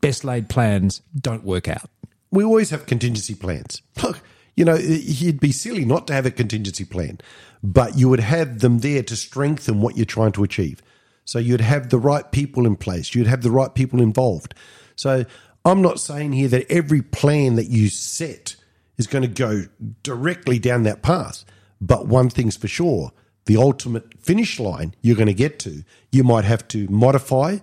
best 0.00 0.24
laid 0.24 0.48
plans 0.48 1.02
don't 1.16 1.44
work 1.44 1.68
out. 1.68 1.88
We 2.32 2.42
always 2.42 2.70
have 2.70 2.86
contingency 2.86 3.36
plans. 3.36 3.80
Look, 4.02 4.20
you 4.56 4.64
know, 4.64 4.74
you'd 4.74 5.38
be 5.38 5.52
silly 5.52 5.84
not 5.84 6.08
to 6.08 6.14
have 6.14 6.26
a 6.26 6.32
contingency 6.32 6.84
plan 6.84 7.20
but 7.62 7.98
you 7.98 8.08
would 8.08 8.20
have 8.20 8.60
them 8.60 8.78
there 8.78 9.02
to 9.02 9.16
strengthen 9.16 9.80
what 9.80 9.96
you're 9.96 10.06
trying 10.06 10.32
to 10.32 10.44
achieve. 10.44 10.82
So 11.24 11.38
you'd 11.38 11.60
have 11.60 11.90
the 11.90 11.98
right 11.98 12.30
people 12.32 12.66
in 12.66 12.76
place, 12.76 13.14
you'd 13.14 13.26
have 13.26 13.42
the 13.42 13.50
right 13.50 13.74
people 13.74 14.00
involved. 14.00 14.54
So 14.96 15.24
I'm 15.64 15.82
not 15.82 16.00
saying 16.00 16.32
here 16.32 16.48
that 16.48 16.70
every 16.70 17.02
plan 17.02 17.56
that 17.56 17.66
you 17.66 17.88
set 17.88 18.56
is 18.98 19.06
going 19.06 19.22
to 19.22 19.28
go 19.28 19.64
directly 20.02 20.58
down 20.58 20.82
that 20.84 21.02
path, 21.02 21.44
but 21.80 22.06
one 22.06 22.30
thing's 22.30 22.56
for 22.56 22.68
sure 22.68 23.12
the 23.46 23.56
ultimate 23.56 24.20
finish 24.20 24.60
line 24.60 24.94
you're 25.02 25.16
going 25.16 25.26
to 25.26 25.34
get 25.34 25.58
to, 25.60 25.82
you 26.12 26.22
might 26.22 26.44
have 26.44 26.66
to 26.68 26.86
modify 26.88 27.58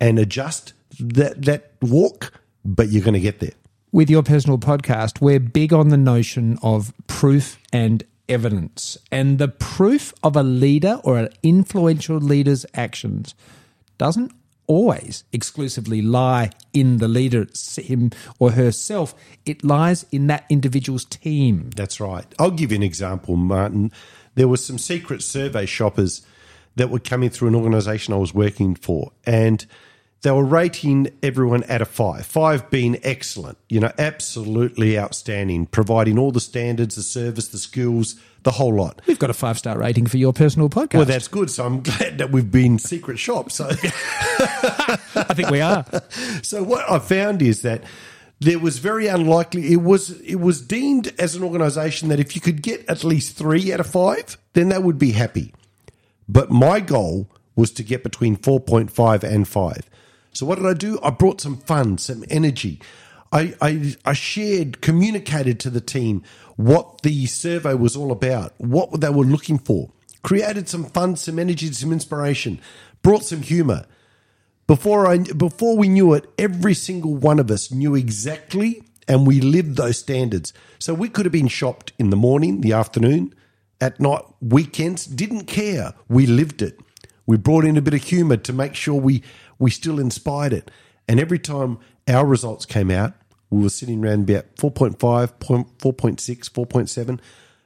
and 0.00 0.18
adjust 0.18 0.74
that, 1.00 1.42
that 1.42 1.72
walk, 1.80 2.32
but 2.64 2.88
you're 2.88 3.02
going 3.02 3.14
to 3.14 3.20
get 3.20 3.40
there. 3.40 3.52
With 3.90 4.10
your 4.10 4.22
personal 4.22 4.58
podcast, 4.58 5.20
we're 5.20 5.40
big 5.40 5.72
on 5.72 5.88
the 5.88 5.96
notion 5.96 6.58
of 6.62 6.92
proof 7.06 7.58
and 7.72 8.04
evidence. 8.28 8.98
And 9.10 9.38
the 9.38 9.48
proof 9.48 10.12
of 10.22 10.36
a 10.36 10.42
leader 10.42 11.00
or 11.04 11.18
an 11.18 11.28
influential 11.42 12.18
leader's 12.18 12.66
actions 12.74 13.34
doesn't 13.96 14.32
always 14.66 15.24
exclusively 15.32 16.02
lie 16.02 16.50
in 16.72 16.98
the 16.98 17.08
leader, 17.08 17.46
him 17.76 18.10
or 18.38 18.52
herself. 18.52 19.14
It 19.44 19.64
lies 19.64 20.04
in 20.12 20.28
that 20.28 20.44
individual's 20.48 21.04
team. 21.04 21.70
That's 21.74 21.98
right. 21.98 22.26
I'll 22.38 22.50
give 22.50 22.70
you 22.70 22.76
an 22.76 22.82
example, 22.82 23.36
Martin. 23.36 23.90
There 24.34 24.46
were 24.46 24.58
some 24.58 24.78
secret 24.78 25.22
survey 25.22 25.66
shoppers 25.66 26.24
that 26.76 26.90
were 26.90 27.00
coming 27.00 27.30
through 27.30 27.48
an 27.48 27.56
organization 27.56 28.14
I 28.14 28.18
was 28.18 28.32
working 28.32 28.76
for, 28.76 29.10
and 29.26 29.66
they 30.22 30.30
were 30.32 30.44
rating 30.44 31.08
everyone 31.22 31.62
at 31.64 31.80
a 31.80 31.84
five, 31.84 32.26
five 32.26 32.70
being 32.70 32.98
excellent, 33.02 33.58
you 33.68 33.78
know, 33.78 33.92
absolutely 33.98 34.98
outstanding, 34.98 35.66
providing 35.66 36.18
all 36.18 36.32
the 36.32 36.40
standards, 36.40 36.96
the 36.96 37.02
service, 37.02 37.48
the 37.48 37.58
skills, 37.58 38.16
the 38.42 38.50
whole 38.52 38.74
lot. 38.74 39.00
We've 39.06 39.18
got 39.18 39.30
a 39.30 39.34
five 39.34 39.58
star 39.58 39.78
rating 39.78 40.06
for 40.06 40.16
your 40.16 40.32
personal 40.32 40.68
podcast. 40.68 40.94
Well, 40.94 41.04
that's 41.04 41.28
good. 41.28 41.50
So 41.50 41.64
I'm 41.64 41.82
glad 41.82 42.18
that 42.18 42.30
we've 42.30 42.50
been 42.50 42.78
secret 42.78 43.18
shop. 43.18 43.52
So 43.52 43.68
I 43.70 45.34
think 45.34 45.50
we 45.50 45.60
are. 45.60 45.84
So 46.42 46.62
what 46.62 46.90
I 46.90 46.98
found 46.98 47.40
is 47.42 47.62
that 47.62 47.84
there 48.40 48.58
was 48.58 48.78
very 48.78 49.08
unlikely 49.08 49.72
it 49.72 49.82
was 49.82 50.20
it 50.20 50.36
was 50.36 50.60
deemed 50.60 51.12
as 51.18 51.34
an 51.34 51.42
organization 51.42 52.08
that 52.08 52.20
if 52.20 52.36
you 52.36 52.40
could 52.40 52.62
get 52.62 52.88
at 52.88 53.02
least 53.02 53.36
3 53.36 53.72
out 53.72 53.80
of 53.80 53.88
5 53.88 54.38
then 54.52 54.68
they 54.68 54.78
would 54.78 54.98
be 54.98 55.10
happy. 55.10 55.52
But 56.28 56.50
my 56.50 56.78
goal 56.78 57.28
was 57.56 57.72
to 57.72 57.82
get 57.82 58.04
between 58.04 58.36
4.5 58.36 59.24
and 59.24 59.48
5. 59.48 59.90
So 60.32 60.46
what 60.46 60.56
did 60.56 60.66
I 60.66 60.74
do? 60.74 60.98
I 61.02 61.10
brought 61.10 61.40
some 61.40 61.56
fun, 61.56 61.98
some 61.98 62.24
energy. 62.30 62.80
I, 63.32 63.54
I, 63.60 63.94
I 64.04 64.12
shared, 64.14 64.80
communicated 64.80 65.60
to 65.60 65.70
the 65.70 65.80
team 65.80 66.22
what 66.56 67.02
the 67.02 67.26
survey 67.26 67.74
was 67.74 67.96
all 67.96 68.10
about, 68.10 68.54
what 68.58 69.00
they 69.00 69.10
were 69.10 69.24
looking 69.24 69.58
for, 69.58 69.90
created 70.22 70.68
some 70.68 70.84
fun, 70.84 71.16
some 71.16 71.38
energy, 71.38 71.72
some 71.72 71.92
inspiration, 71.92 72.60
brought 73.02 73.24
some 73.24 73.42
humor. 73.42 73.86
Before 74.66 75.06
I 75.06 75.18
before 75.18 75.76
we 75.76 75.88
knew 75.88 76.12
it, 76.14 76.30
every 76.38 76.74
single 76.74 77.14
one 77.14 77.38
of 77.38 77.50
us 77.50 77.70
knew 77.70 77.94
exactly 77.94 78.82
and 79.06 79.26
we 79.26 79.40
lived 79.40 79.76
those 79.76 79.98
standards. 79.98 80.52
So 80.78 80.92
we 80.92 81.08
could 81.08 81.24
have 81.24 81.32
been 81.32 81.48
shopped 81.48 81.92
in 81.98 82.10
the 82.10 82.16
morning, 82.16 82.60
the 82.60 82.74
afternoon, 82.74 83.34
at 83.80 83.98
night, 83.98 84.22
weekends, 84.40 85.06
didn't 85.06 85.44
care. 85.44 85.94
We 86.08 86.26
lived 86.26 86.60
it. 86.60 86.78
We 87.24 87.36
brought 87.36 87.64
in 87.64 87.76
a 87.76 87.82
bit 87.82 87.94
of 87.94 88.02
humor 88.02 88.36
to 88.36 88.52
make 88.52 88.74
sure 88.74 89.00
we 89.00 89.22
we 89.58 89.70
still 89.70 89.98
inspired 89.98 90.52
it. 90.52 90.70
And 91.08 91.18
every 91.18 91.38
time 91.38 91.78
our 92.06 92.26
results 92.26 92.66
came 92.66 92.90
out, 92.90 93.14
we 93.50 93.62
were 93.62 93.70
sitting 93.70 94.04
around 94.04 94.28
about 94.28 94.56
4.5, 94.56 94.96
4.6, 94.98 95.78
4.7. 95.78 97.20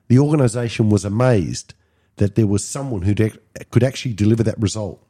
The 0.09 0.18
organization 0.18 0.90
was 0.90 1.05
amazed 1.05 1.74
that 2.16 2.35
there 2.35 2.46
was 2.46 2.64
someone 2.64 3.02
who 3.02 3.14
could 3.70 3.83
actually 3.83 4.14
deliver 4.14 4.42
that 4.42 4.61
result. 4.61 5.05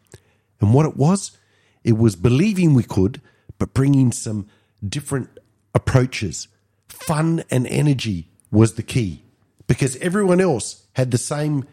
And 0.60 0.72
what 0.72 0.86
it 0.86 0.96
was, 0.96 1.36
it 1.84 1.98
was 1.98 2.16
believing 2.16 2.74
we 2.74 2.84
could, 2.84 3.20
but 3.58 3.74
bringing 3.74 4.12
some 4.12 4.46
different 4.86 5.28
approaches. 5.74 6.48
Fun 6.88 7.42
and 7.50 7.66
energy 7.66 8.28
was 8.50 8.74
the 8.74 8.82
key 8.82 9.24
because 9.66 9.96
everyone 9.96 10.40
else 10.40 10.86
had 10.94 11.10
the 11.10 11.18
same 11.18 11.64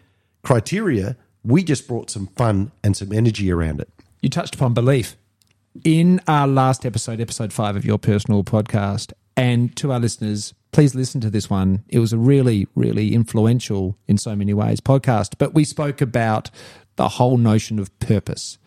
criteria. 0.43 1.15
We 1.43 1.63
just 1.63 1.87
brought 1.87 2.09
some 2.09 2.27
fun 2.27 2.71
and 2.83 2.97
some 2.97 3.13
energy 3.13 3.51
around 3.51 3.81
it. 3.81 3.89
You 4.21 4.29
touched 4.29 4.55
upon 4.55 4.73
belief 4.73 5.15
in 5.83 6.19
our 6.27 6.47
last 6.47 6.85
episode, 6.85 7.21
episode 7.21 7.53
five 7.53 7.75
of 7.75 7.85
your 7.85 7.97
personal 7.97 8.43
podcast. 8.43 9.13
And 9.37 9.73
to 9.77 9.93
our 9.93 9.99
listeners, 9.99 10.53
please 10.73 10.93
listen 10.93 11.21
to 11.21 11.29
this 11.29 11.49
one. 11.49 11.85
It 11.87 11.99
was 11.99 12.11
a 12.11 12.17
really, 12.17 12.67
really 12.75 13.13
influential 13.13 13.97
in 14.07 14.17
so 14.17 14.35
many 14.35 14.53
ways 14.53 14.81
podcast. 14.81 15.35
But 15.37 15.53
we 15.53 15.63
spoke 15.63 16.01
about 16.01 16.49
the 16.97 17.07
whole 17.07 17.37
notion 17.37 17.79
of 17.79 17.97
purpose. 17.99 18.57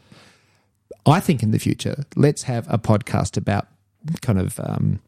I 1.05 1.21
think 1.21 1.43
in 1.43 1.51
the 1.51 1.59
future, 1.59 2.05
let's 2.17 2.45
have 2.45 2.67
a 2.73 2.79
podcast 2.79 3.37
about 3.37 3.67
kind 4.23 4.39
of 4.39 4.59
um, 4.61 5.01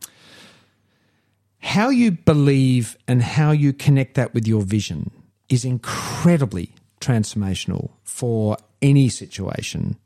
how 1.60 1.88
you 1.88 2.10
believe 2.10 2.98
and 3.08 3.22
how 3.22 3.52
you 3.52 3.72
connect 3.72 4.14
that 4.16 4.34
with 4.34 4.46
your 4.46 4.60
vision 4.60 5.10
is 5.48 5.64
incredibly 5.64 6.72
transformational 7.00 7.92
for 8.02 8.58
any 8.82 9.08
situation. 9.08 9.96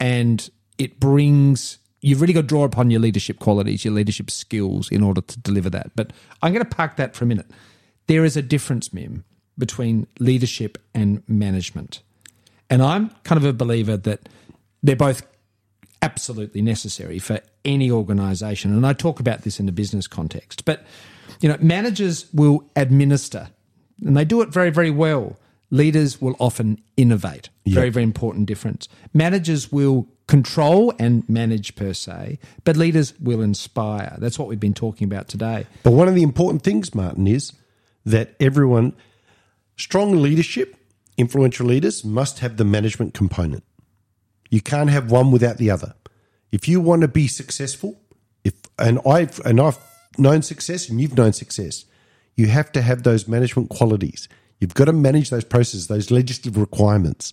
And 0.00 0.48
it 0.78 1.00
brings 1.00 1.78
you've 2.06 2.20
really 2.20 2.32
got 2.32 2.42
to 2.42 2.46
draw 2.46 2.64
upon 2.64 2.90
your 2.90 3.00
leadership 3.00 3.40
qualities, 3.40 3.84
your 3.84 3.92
leadership 3.92 4.30
skills 4.30 4.90
in 4.90 5.02
order 5.02 5.20
to 5.20 5.40
deliver 5.40 5.68
that. 5.70 5.90
But 5.96 6.12
I'm 6.40 6.52
going 6.52 6.64
to 6.64 6.76
park 6.76 6.96
that 6.96 7.16
for 7.16 7.24
a 7.24 7.26
minute. 7.26 7.50
There 8.06 8.24
is 8.24 8.36
a 8.36 8.42
difference, 8.42 8.92
Mim, 8.92 9.24
between 9.58 10.06
leadership 10.20 10.78
and 10.94 11.22
management. 11.26 12.02
And 12.70 12.80
I'm 12.82 13.10
kind 13.24 13.38
of 13.38 13.44
a 13.44 13.52
believer 13.52 13.96
that 13.96 14.28
they're 14.82 14.94
both 14.94 15.26
absolutely 16.02 16.62
necessary 16.62 17.18
for 17.18 17.40
any 17.64 17.90
organization. 17.90 18.72
And 18.72 18.86
I 18.86 18.92
talk 18.92 19.18
about 19.18 19.42
this 19.42 19.58
in 19.58 19.68
a 19.68 19.72
business 19.72 20.06
context. 20.06 20.64
But, 20.64 20.86
you 21.40 21.48
know, 21.48 21.56
managers 21.60 22.32
will 22.32 22.70
administer, 22.76 23.48
and 24.04 24.16
they 24.16 24.24
do 24.24 24.42
it 24.42 24.50
very, 24.50 24.70
very 24.70 24.90
well. 24.90 25.38
Leaders 25.70 26.20
will 26.20 26.36
often 26.38 26.80
innovate. 26.96 27.48
Yep. 27.64 27.74
Very, 27.74 27.90
very 27.90 28.04
important 28.04 28.46
difference. 28.46 28.88
Managers 29.12 29.72
will 29.72 30.08
control 30.26 30.92
and 30.98 31.28
manage 31.28 31.74
per 31.76 31.92
se, 31.92 32.38
but 32.64 32.76
leaders 32.76 33.14
will 33.20 33.40
inspire. 33.40 34.16
That's 34.18 34.38
what 34.38 34.48
we've 34.48 34.60
been 34.60 34.74
talking 34.74 35.04
about 35.06 35.28
today. 35.28 35.66
But 35.82 35.92
one 35.92 36.08
of 36.08 36.14
the 36.14 36.22
important 36.22 36.62
things, 36.62 36.94
Martin, 36.94 37.26
is 37.26 37.52
that 38.04 38.34
everyone, 38.40 38.94
strong 39.76 40.22
leadership, 40.22 40.76
influential 41.16 41.66
leaders 41.66 42.04
must 42.04 42.40
have 42.40 42.56
the 42.56 42.64
management 42.64 43.14
component. 43.14 43.64
You 44.50 44.60
can't 44.60 44.90
have 44.90 45.10
one 45.10 45.32
without 45.32 45.58
the 45.58 45.70
other. 45.70 45.94
If 46.52 46.68
you 46.68 46.80
want 46.80 47.02
to 47.02 47.08
be 47.08 47.26
successful, 47.26 48.00
if 48.44 48.54
and 48.78 49.00
I've 49.06 49.44
and 49.44 49.60
I've 49.60 49.78
known 50.18 50.42
success 50.42 50.88
and 50.88 51.00
you've 51.00 51.16
known 51.16 51.32
success, 51.32 51.84
you 52.36 52.46
have 52.46 52.70
to 52.72 52.82
have 52.82 53.02
those 53.02 53.26
management 53.26 53.70
qualities. 53.70 54.28
You've 54.60 54.74
got 54.74 54.86
to 54.86 54.92
manage 54.92 55.30
those 55.30 55.44
processes, 55.44 55.86
those 55.86 56.10
legislative 56.10 56.56
requirements, 56.56 57.32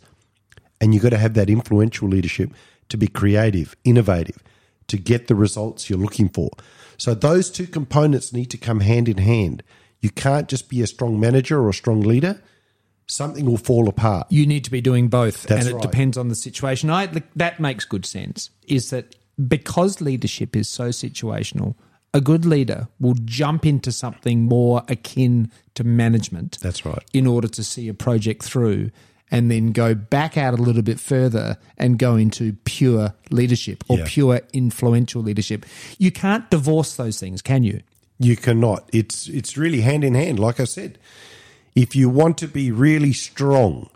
and 0.81 0.93
you've 0.93 1.03
got 1.03 1.09
to 1.09 1.17
have 1.17 1.33
that 1.35 1.49
influential 1.49 2.07
leadership 2.07 2.51
to 2.89 2.97
be 2.97 3.07
creative, 3.07 3.75
innovative, 3.83 4.43
to 4.87 4.97
get 4.97 5.27
the 5.27 5.35
results 5.35 5.89
you're 5.89 5.99
looking 5.99 6.29
for. 6.29 6.49
So 6.97 7.13
those 7.13 7.49
two 7.49 7.67
components 7.67 8.33
need 8.33 8.51
to 8.51 8.57
come 8.57 8.81
hand 8.81 9.07
in 9.07 9.17
hand. 9.17 9.63
You 10.01 10.09
can't 10.09 10.49
just 10.49 10.69
be 10.69 10.81
a 10.81 10.87
strong 10.87 11.19
manager 11.19 11.59
or 11.59 11.69
a 11.69 11.73
strong 11.73 12.01
leader. 12.01 12.41
Something 13.07 13.45
will 13.45 13.57
fall 13.57 13.87
apart. 13.87 14.27
You 14.29 14.45
need 14.45 14.63
to 14.65 14.71
be 14.71 14.81
doing 14.81 15.07
both, 15.07 15.43
That's 15.43 15.65
and 15.65 15.73
it 15.73 15.75
right. 15.75 15.81
depends 15.81 16.17
on 16.17 16.27
the 16.29 16.35
situation. 16.35 16.89
I 16.89 17.07
that 17.35 17.59
makes 17.59 17.85
good 17.85 18.05
sense. 18.05 18.49
Is 18.67 18.89
that 18.91 19.15
because 19.47 20.01
leadership 20.01 20.55
is 20.55 20.69
so 20.69 20.89
situational, 20.89 21.75
a 22.13 22.21
good 22.21 22.45
leader 22.45 22.87
will 22.99 23.15
jump 23.25 23.65
into 23.65 23.91
something 23.91 24.43
more 24.43 24.83
akin 24.87 25.51
to 25.75 25.83
management. 25.83 26.59
That's 26.61 26.85
right. 26.85 27.03
In 27.13 27.25
order 27.27 27.47
to 27.47 27.63
see 27.63 27.87
a 27.87 27.93
project 27.93 28.43
through 28.43 28.91
and 29.31 29.49
then 29.49 29.71
go 29.71 29.95
back 29.95 30.37
out 30.37 30.53
a 30.53 30.61
little 30.61 30.83
bit 30.83 30.99
further 30.99 31.57
and 31.77 31.97
go 31.97 32.15
into 32.15 32.53
pure 32.65 33.15
leadership 33.31 33.83
or 33.87 33.97
Yeah. 33.97 34.05
pure 34.07 34.41
influential 34.53 35.23
leadership. 35.23 35.65
You 35.97 36.11
can't 36.11 36.49
divorce 36.51 36.95
those 36.95 37.19
things, 37.19 37.41
can 37.41 37.63
you? 37.63 37.81
You 38.19 38.35
cannot. 38.37 38.87
It's 38.93 39.27
it's 39.27 39.57
really 39.57 39.81
hand 39.81 40.03
in 40.03 40.13
hand. 40.13 40.39
Like 40.39 40.59
I 40.59 40.65
said, 40.65 40.99
if 41.75 41.95
you 41.95 42.09
want 42.09 42.37
to 42.37 42.47
be 42.47 42.69
really 42.71 43.11
strong, 43.11 43.89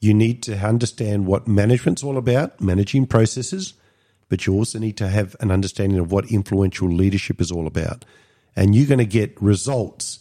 you 0.00 0.14
need 0.14 0.42
to 0.44 0.56
understand 0.56 1.26
what 1.26 1.46
management's 1.46 2.02
all 2.02 2.16
about, 2.16 2.58
managing 2.60 3.06
processes, 3.06 3.74
but 4.32 4.46
you 4.46 4.54
also 4.54 4.78
need 4.78 4.96
to 4.96 5.08
have 5.08 5.36
an 5.40 5.50
understanding 5.50 5.98
of 5.98 6.10
what 6.10 6.30
influential 6.30 6.88
leadership 6.88 7.38
is 7.38 7.52
all 7.52 7.66
about. 7.66 8.06
And 8.56 8.74
you're 8.74 8.86
going 8.86 8.96
to 8.96 9.04
get 9.04 9.30
results. 9.42 10.20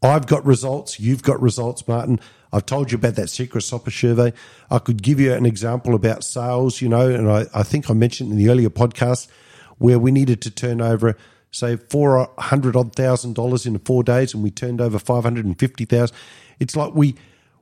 I've 0.00 0.28
got 0.28 0.46
results. 0.46 1.00
You've 1.00 1.24
got 1.24 1.42
results, 1.42 1.88
Martin. 1.88 2.20
I've 2.52 2.64
told 2.64 2.92
you 2.92 2.98
about 2.98 3.16
that 3.16 3.28
secret 3.28 3.64
shopper 3.64 3.90
survey. 3.90 4.32
I 4.70 4.78
could 4.78 5.02
give 5.02 5.18
you 5.18 5.32
an 5.32 5.46
example 5.46 5.96
about 5.96 6.22
sales, 6.22 6.80
you 6.80 6.88
know, 6.88 7.10
and 7.10 7.28
I, 7.28 7.46
I 7.52 7.64
think 7.64 7.90
I 7.90 7.94
mentioned 7.94 8.30
in 8.30 8.38
the 8.38 8.50
earlier 8.50 8.70
podcast 8.70 9.26
where 9.78 9.98
we 9.98 10.12
needed 10.12 10.40
to 10.42 10.50
turn 10.52 10.80
over, 10.80 11.16
say, 11.50 11.74
four 11.74 12.32
hundred 12.38 12.76
odd 12.76 12.94
thousand 12.94 13.34
dollars 13.34 13.66
in 13.66 13.76
four 13.80 14.04
days, 14.04 14.32
and 14.32 14.44
we 14.44 14.52
turned 14.52 14.80
over 14.80 15.00
five 15.00 15.24
hundred 15.24 15.44
and 15.44 15.58
fifty 15.58 15.86
thousand. 15.86 16.16
It's 16.60 16.76
like 16.76 16.94
we 16.94 17.16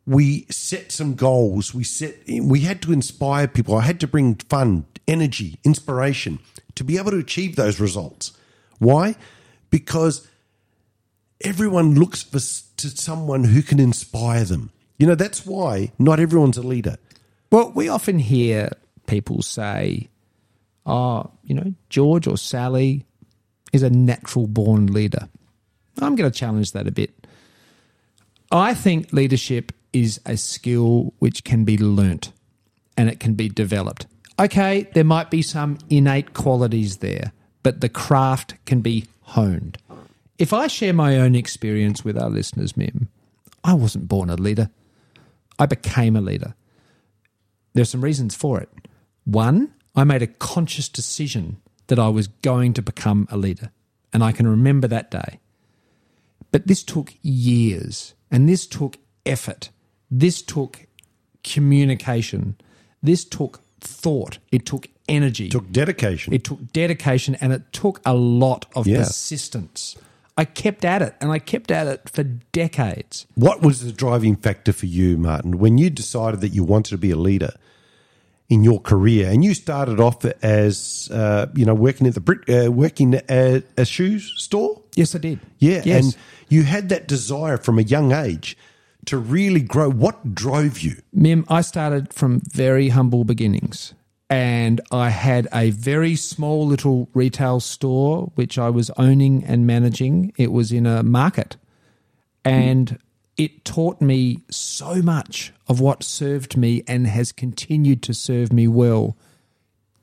we 0.06 0.44
set 0.50 0.92
some 0.92 1.14
goals. 1.14 1.72
We 1.72 1.82
set 1.82 2.14
we 2.28 2.60
had 2.60 2.82
to 2.82 2.92
inspire 2.92 3.48
people. 3.48 3.74
I 3.74 3.82
had 3.82 4.00
to 4.00 4.06
bring 4.06 4.34
fun, 4.34 4.84
energy, 5.08 5.58
inspiration 5.64 6.38
to 6.76 6.84
be 6.84 6.96
able 6.98 7.10
to 7.10 7.18
achieve 7.18 7.56
those 7.56 7.80
results. 7.80 8.32
Why? 8.78 9.16
Because 9.70 10.28
everyone 11.40 11.94
looks 11.96 12.22
for 12.22 12.38
to 12.76 12.88
someone 12.90 13.44
who 13.44 13.62
can 13.62 13.80
inspire 13.80 14.44
them. 14.44 14.70
You 14.98 15.06
know, 15.06 15.14
that's 15.14 15.44
why 15.44 15.92
not 15.98 16.20
everyone's 16.20 16.56
a 16.56 16.62
leader. 16.62 16.96
Well, 17.50 17.72
we 17.74 17.88
often 17.88 18.18
hear 18.18 18.70
people 19.06 19.42
say, 19.42 20.08
oh, 20.86 21.30
you 21.42 21.54
know, 21.54 21.74
George 21.88 22.26
or 22.26 22.36
Sally 22.36 23.04
is 23.72 23.82
a 23.82 23.90
natural 23.90 24.46
born 24.46 24.86
leader. 24.86 25.28
I'm 26.00 26.14
going 26.14 26.30
to 26.30 26.38
challenge 26.38 26.72
that 26.72 26.86
a 26.86 26.92
bit. 26.92 27.26
I 28.50 28.74
think 28.74 29.12
leadership 29.12 29.72
is 29.92 30.20
a 30.24 30.36
skill 30.36 31.12
which 31.18 31.44
can 31.44 31.64
be 31.64 31.76
learnt 31.76 32.32
and 32.96 33.08
it 33.08 33.20
can 33.20 33.34
be 33.34 33.48
developed. 33.48 34.06
Okay, 34.38 34.88
there 34.94 35.04
might 35.04 35.30
be 35.30 35.42
some 35.42 35.78
innate 35.90 36.34
qualities 36.34 36.98
there, 36.98 37.32
but 37.62 37.80
the 37.80 37.88
craft 37.88 38.54
can 38.64 38.80
be 38.80 39.06
honed. 39.22 39.78
If 40.38 40.52
I 40.52 40.68
share 40.68 40.92
my 40.92 41.16
own 41.16 41.34
experience 41.34 42.04
with 42.04 42.16
our 42.16 42.30
listeners, 42.30 42.76
Mim, 42.76 43.08
I 43.64 43.74
wasn't 43.74 44.08
born 44.08 44.30
a 44.30 44.36
leader. 44.36 44.70
I 45.58 45.66
became 45.66 46.14
a 46.14 46.20
leader. 46.20 46.54
There's 47.74 47.90
some 47.90 48.04
reasons 48.04 48.34
for 48.34 48.60
it. 48.60 48.68
One, 49.24 49.74
I 49.96 50.04
made 50.04 50.22
a 50.22 50.28
conscious 50.28 50.88
decision 50.88 51.60
that 51.88 51.98
I 51.98 52.08
was 52.08 52.28
going 52.28 52.72
to 52.74 52.82
become 52.82 53.26
a 53.30 53.36
leader, 53.36 53.72
and 54.12 54.22
I 54.22 54.32
can 54.32 54.46
remember 54.46 54.86
that 54.88 55.10
day. 55.10 55.40
But 56.50 56.66
this 56.66 56.82
took 56.82 57.12
years, 57.22 58.14
and 58.30 58.48
this 58.48 58.66
took 58.66 58.96
effort. 59.26 59.70
This 60.10 60.40
took 60.40 60.86
communication. 61.42 62.56
This 63.02 63.24
took 63.24 63.60
thought. 63.80 64.38
It 64.52 64.66
took 64.66 64.88
energy. 65.08 65.46
It 65.46 65.52
Took 65.52 65.70
dedication. 65.72 66.32
It 66.34 66.44
took 66.44 66.72
dedication 66.72 67.36
and 67.40 67.52
it 67.52 67.72
took 67.72 68.00
a 68.04 68.14
lot 68.14 68.66
of 68.74 68.86
Yeah. 68.86 68.98
persistence. 68.98 69.96
I 70.36 70.44
kept 70.44 70.84
at 70.84 71.02
it 71.02 71.14
and 71.20 71.32
I 71.32 71.38
kept 71.40 71.70
at 71.70 71.86
it 71.88 72.08
for 72.08 72.22
decades. 72.22 73.26
What 73.34 73.60
was 73.62 73.80
the 73.80 73.90
driving 73.92 74.36
factor 74.36 74.72
for 74.72 74.86
you, 74.86 75.16
Martin, 75.16 75.58
when 75.58 75.78
you 75.78 75.90
decided 75.90 76.40
that 76.42 76.50
you 76.50 76.62
wanted 76.62 76.90
to 76.90 76.98
be 76.98 77.10
a 77.10 77.16
leader 77.16 77.54
in 78.48 78.62
your 78.62 78.80
career? 78.80 79.28
And 79.30 79.44
you 79.44 79.54
started 79.54 79.98
off 79.98 80.24
as, 80.42 81.08
uh, 81.12 81.46
you 81.56 81.64
know, 81.64 81.74
working 81.74 82.06
at 82.06 82.14
the 82.14 82.20
brick, 82.20 82.48
uh, 82.48 82.70
working 82.70 83.14
at 83.14 83.64
a 83.76 83.84
shoe 83.84 84.20
store. 84.20 84.80
Yes, 84.94 85.14
I 85.14 85.18
did. 85.18 85.40
Yeah, 85.58 85.82
Yes. 85.84 86.04
and 86.04 86.16
you 86.48 86.62
had 86.62 86.88
that 86.90 87.08
desire 87.08 87.56
from 87.56 87.78
a 87.78 87.82
young 87.82 88.12
age 88.12 88.56
to 89.06 89.18
really 89.18 89.60
grow. 89.60 89.90
What 89.90 90.34
drove 90.34 90.80
you? 90.80 90.96
Mim, 91.12 91.44
I 91.48 91.60
started 91.62 92.12
from 92.12 92.40
very 92.40 92.90
humble 92.90 93.24
beginnings. 93.24 93.94
And 94.30 94.80
I 94.92 95.08
had 95.08 95.48
a 95.54 95.70
very 95.70 96.14
small 96.14 96.66
little 96.66 97.08
retail 97.14 97.60
store 97.60 98.30
which 98.34 98.58
I 98.58 98.68
was 98.68 98.90
owning 98.98 99.42
and 99.44 99.66
managing. 99.66 100.34
It 100.36 100.52
was 100.52 100.70
in 100.70 100.84
a 100.84 101.02
market. 101.02 101.56
And 102.44 102.98
it 103.38 103.64
taught 103.64 104.02
me 104.02 104.42
so 104.50 104.96
much 104.96 105.52
of 105.66 105.80
what 105.80 106.02
served 106.02 106.56
me 106.56 106.82
and 106.86 107.06
has 107.06 107.32
continued 107.32 108.02
to 108.02 108.12
serve 108.12 108.52
me 108.52 108.68
well 108.68 109.16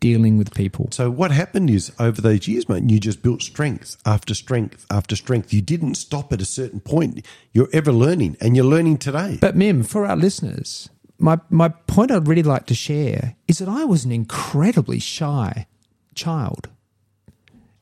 dealing 0.05 0.37
with 0.37 0.53
people. 0.53 0.87
So 0.91 1.09
what 1.09 1.31
happened 1.31 1.67
is 1.67 1.91
over 1.97 2.21
those 2.21 2.47
years, 2.47 2.69
mate, 2.69 2.87
you 2.87 2.99
just 2.99 3.23
built 3.23 3.41
strength 3.41 3.97
after 4.05 4.35
strength 4.35 4.85
after 4.91 5.15
strength. 5.15 5.51
You 5.51 5.63
didn't 5.63 5.95
stop 5.95 6.31
at 6.31 6.39
a 6.39 6.45
certain 6.45 6.79
point. 6.79 7.25
You're 7.53 7.69
ever 7.73 7.91
learning, 7.91 8.37
and 8.39 8.55
you're 8.55 8.65
learning 8.65 8.99
today. 8.99 9.39
But 9.41 9.55
Mim, 9.55 9.81
for 9.81 10.05
our 10.05 10.15
listeners, 10.15 10.91
my 11.17 11.39
my 11.49 11.69
point 11.69 12.11
I'd 12.11 12.27
really 12.27 12.43
like 12.43 12.67
to 12.67 12.75
share 12.75 13.35
is 13.47 13.57
that 13.57 13.67
I 13.67 13.83
was 13.83 14.05
an 14.05 14.11
incredibly 14.11 14.99
shy 14.99 15.65
child. 16.13 16.69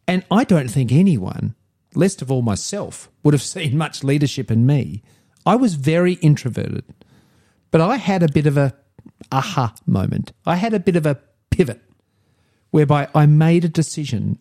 And 0.08 0.24
I 0.32 0.46
don't 0.46 0.70
think 0.70 0.94
anyone, 0.94 1.56
least 1.94 2.22
of 2.22 2.32
all 2.32 2.42
myself, 2.42 3.12
would 3.22 3.34
have 3.34 3.50
seen 3.56 3.78
much 3.78 4.02
leadership 4.02 4.50
in 4.50 4.66
me. 4.66 5.04
I 5.46 5.58
was 5.58 5.76
very 5.76 6.14
introverted. 6.30 6.86
But 7.70 7.82
I 7.82 7.98
had 7.98 8.24
a 8.24 8.32
bit 8.32 8.48
of 8.48 8.56
a 8.56 8.74
aha 9.30 9.76
moment. 9.86 10.32
I 10.46 10.56
had 10.56 10.74
a 10.74 10.80
bit 10.80 10.96
of 10.96 11.06
a 11.06 11.20
pivot 11.50 11.82
whereby 12.74 13.08
I 13.14 13.28
made 13.28 13.64
a 13.64 13.70
decision 13.70 14.40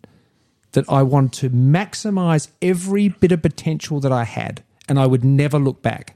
that 0.71 0.85
I 0.89 1.03
want 1.03 1.33
to 1.33 1.49
maximize 1.51 2.47
every 2.63 3.07
bit 3.09 3.31
of 3.31 3.41
potential 3.43 3.99
that 3.99 4.11
I 4.11 4.23
had 4.23 4.63
and 4.89 4.97
I 4.99 5.05
would 5.05 5.23
never 5.23 5.59
look 5.59 5.83
back. 5.83 6.15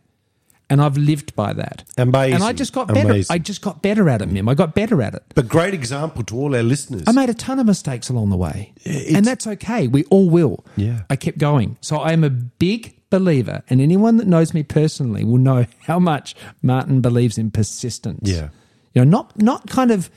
And 0.70 0.82
I've 0.82 0.98
lived 0.98 1.36
by 1.36 1.54
that. 1.54 1.84
Amazing. 1.96 2.34
And 2.34 2.44
I 2.44 2.52
just 2.54 2.74
got 2.74 2.88
better. 2.88 3.10
Amazing. 3.12 3.34
I 3.34 3.38
just 3.38 3.62
got 3.62 3.82
better 3.84 4.10
at 4.10 4.22
it, 4.24 4.30
Mim. 4.30 4.50
I 4.50 4.56
got 4.56 4.74
better 4.76 5.02
at 5.02 5.14
it. 5.14 5.24
But 5.36 5.48
great 5.48 5.74
example 5.76 6.24
to 6.24 6.36
all 6.36 6.56
our 6.56 6.64
listeners. 6.64 7.04
I 7.08 7.12
made 7.14 7.30
a 7.30 7.34
ton 7.36 7.60
of 7.60 7.66
mistakes 7.68 8.10
along 8.10 8.32
the 8.32 8.36
way. 8.38 8.74
it's- 8.84 9.14
and 9.16 9.24
that's 9.26 9.46
okay. 9.48 9.88
We 9.88 10.04
all 10.06 10.28
will. 10.30 10.66
Yeah. 10.76 11.04
I 11.10 11.16
kept 11.18 11.38
going. 11.38 11.78
So 11.82 11.98
I 11.98 12.12
am 12.14 12.24
a 12.24 12.30
big 12.32 12.96
believer, 13.12 13.62
and 13.70 13.80
anyone 13.80 14.18
that 14.18 14.28
knows 14.28 14.54
me 14.54 14.64
personally 14.64 15.24
will 15.24 15.38
know 15.38 15.66
how 15.84 16.00
much 16.00 16.36
Martin 16.62 17.00
believes 17.00 17.38
in 17.38 17.52
persistence. 17.52 18.28
Yeah. 18.30 18.50
You 18.94 19.06
know, 19.06 19.10
not 19.10 19.42
not 19.42 19.70
kind 19.70 19.92
of 19.92 20.10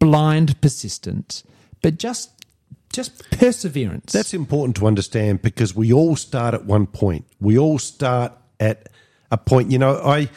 blind 0.00 0.60
persistence, 0.60 1.44
but 1.82 1.98
just 1.98 2.30
just 2.92 3.30
perseverance. 3.30 4.12
That's 4.12 4.34
important 4.34 4.74
to 4.76 4.88
understand 4.88 5.42
because 5.42 5.76
we 5.76 5.92
all 5.92 6.16
start 6.16 6.54
at 6.54 6.64
one 6.64 6.88
point. 6.88 7.24
We 7.40 7.56
all 7.56 7.78
start 7.78 8.32
at 8.58 8.88
a 9.30 9.38
point. 9.38 9.70
You 9.70 9.78
know, 9.78 10.00
I 10.04 10.28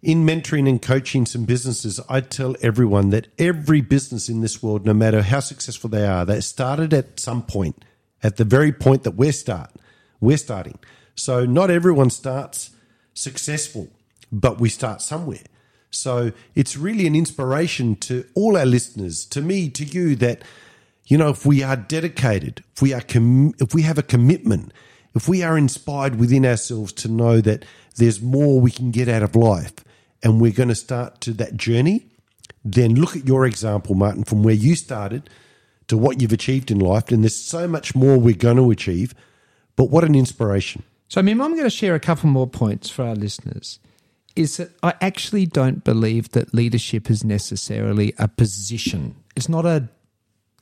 in 0.00 0.24
mentoring 0.24 0.68
and 0.68 0.80
coaching 0.80 1.26
some 1.26 1.44
businesses, 1.44 1.98
I 2.08 2.20
tell 2.20 2.54
everyone 2.62 3.10
that 3.10 3.26
every 3.36 3.80
business 3.80 4.28
in 4.28 4.42
this 4.42 4.62
world, 4.62 4.86
no 4.86 4.94
matter 4.94 5.22
how 5.22 5.40
successful 5.40 5.90
they 5.90 6.06
are, 6.06 6.24
they 6.24 6.40
started 6.40 6.94
at 6.94 7.18
some 7.18 7.42
point, 7.42 7.84
at 8.22 8.36
the 8.36 8.44
very 8.44 8.70
point 8.70 9.02
that 9.02 9.16
we're 9.16 9.32
start 9.32 9.72
we're 10.20 10.36
starting. 10.36 10.78
So 11.14 11.44
not 11.44 11.70
everyone 11.70 12.10
starts 12.10 12.70
successful, 13.14 13.88
but 14.30 14.60
we 14.60 14.68
start 14.68 15.02
somewhere. 15.02 15.44
So 15.90 16.32
it's 16.54 16.76
really 16.76 17.06
an 17.06 17.14
inspiration 17.14 17.96
to 17.96 18.26
all 18.34 18.56
our 18.56 18.66
listeners, 18.66 19.24
to 19.26 19.40
me, 19.40 19.70
to 19.70 19.84
you, 19.84 20.16
that 20.16 20.42
you 21.06 21.16
know, 21.16 21.30
if 21.30 21.46
we 21.46 21.62
are 21.62 21.76
dedicated, 21.76 22.62
if 22.74 22.82
we 22.82 22.92
are 22.92 23.00
com- 23.00 23.54
if 23.58 23.74
we 23.74 23.82
have 23.82 23.98
a 23.98 24.02
commitment, 24.02 24.72
if 25.14 25.26
we 25.26 25.42
are 25.42 25.56
inspired 25.56 26.18
within 26.18 26.44
ourselves 26.44 26.92
to 26.94 27.08
know 27.08 27.40
that 27.40 27.64
there's 27.96 28.20
more 28.20 28.60
we 28.60 28.70
can 28.70 28.90
get 28.90 29.08
out 29.08 29.22
of 29.22 29.34
life, 29.34 29.72
and 30.22 30.40
we're 30.40 30.52
going 30.52 30.68
to 30.68 30.74
start 30.74 31.20
to 31.22 31.32
that 31.32 31.56
journey, 31.56 32.06
then 32.64 32.94
look 32.94 33.16
at 33.16 33.26
your 33.26 33.46
example, 33.46 33.94
Martin, 33.94 34.24
from 34.24 34.42
where 34.42 34.54
you 34.54 34.74
started 34.74 35.30
to 35.86 35.96
what 35.96 36.20
you've 36.20 36.32
achieved 36.32 36.70
in 36.70 36.78
life, 36.78 37.10
and 37.10 37.24
there's 37.24 37.36
so 37.36 37.66
much 37.66 37.94
more 37.94 38.18
we're 38.18 38.34
going 38.34 38.58
to 38.58 38.70
achieve. 38.70 39.14
But 39.76 39.90
what 39.90 40.04
an 40.04 40.14
inspiration! 40.14 40.82
So, 41.08 41.22
Mim, 41.22 41.40
I'm 41.40 41.52
going 41.52 41.64
to 41.64 41.70
share 41.70 41.94
a 41.94 42.00
couple 42.00 42.28
more 42.28 42.46
points 42.46 42.90
for 42.90 43.02
our 43.02 43.14
listeners. 43.14 43.78
Is 44.38 44.56
that 44.58 44.70
I 44.82 44.94
actually 45.00 45.46
don't 45.46 45.82
believe 45.84 46.30
that 46.30 46.54
leadership 46.54 47.10
is 47.10 47.24
necessarily 47.24 48.14
a 48.18 48.28
position. 48.28 49.16
It's 49.36 49.48
not 49.48 49.66
a 49.66 49.88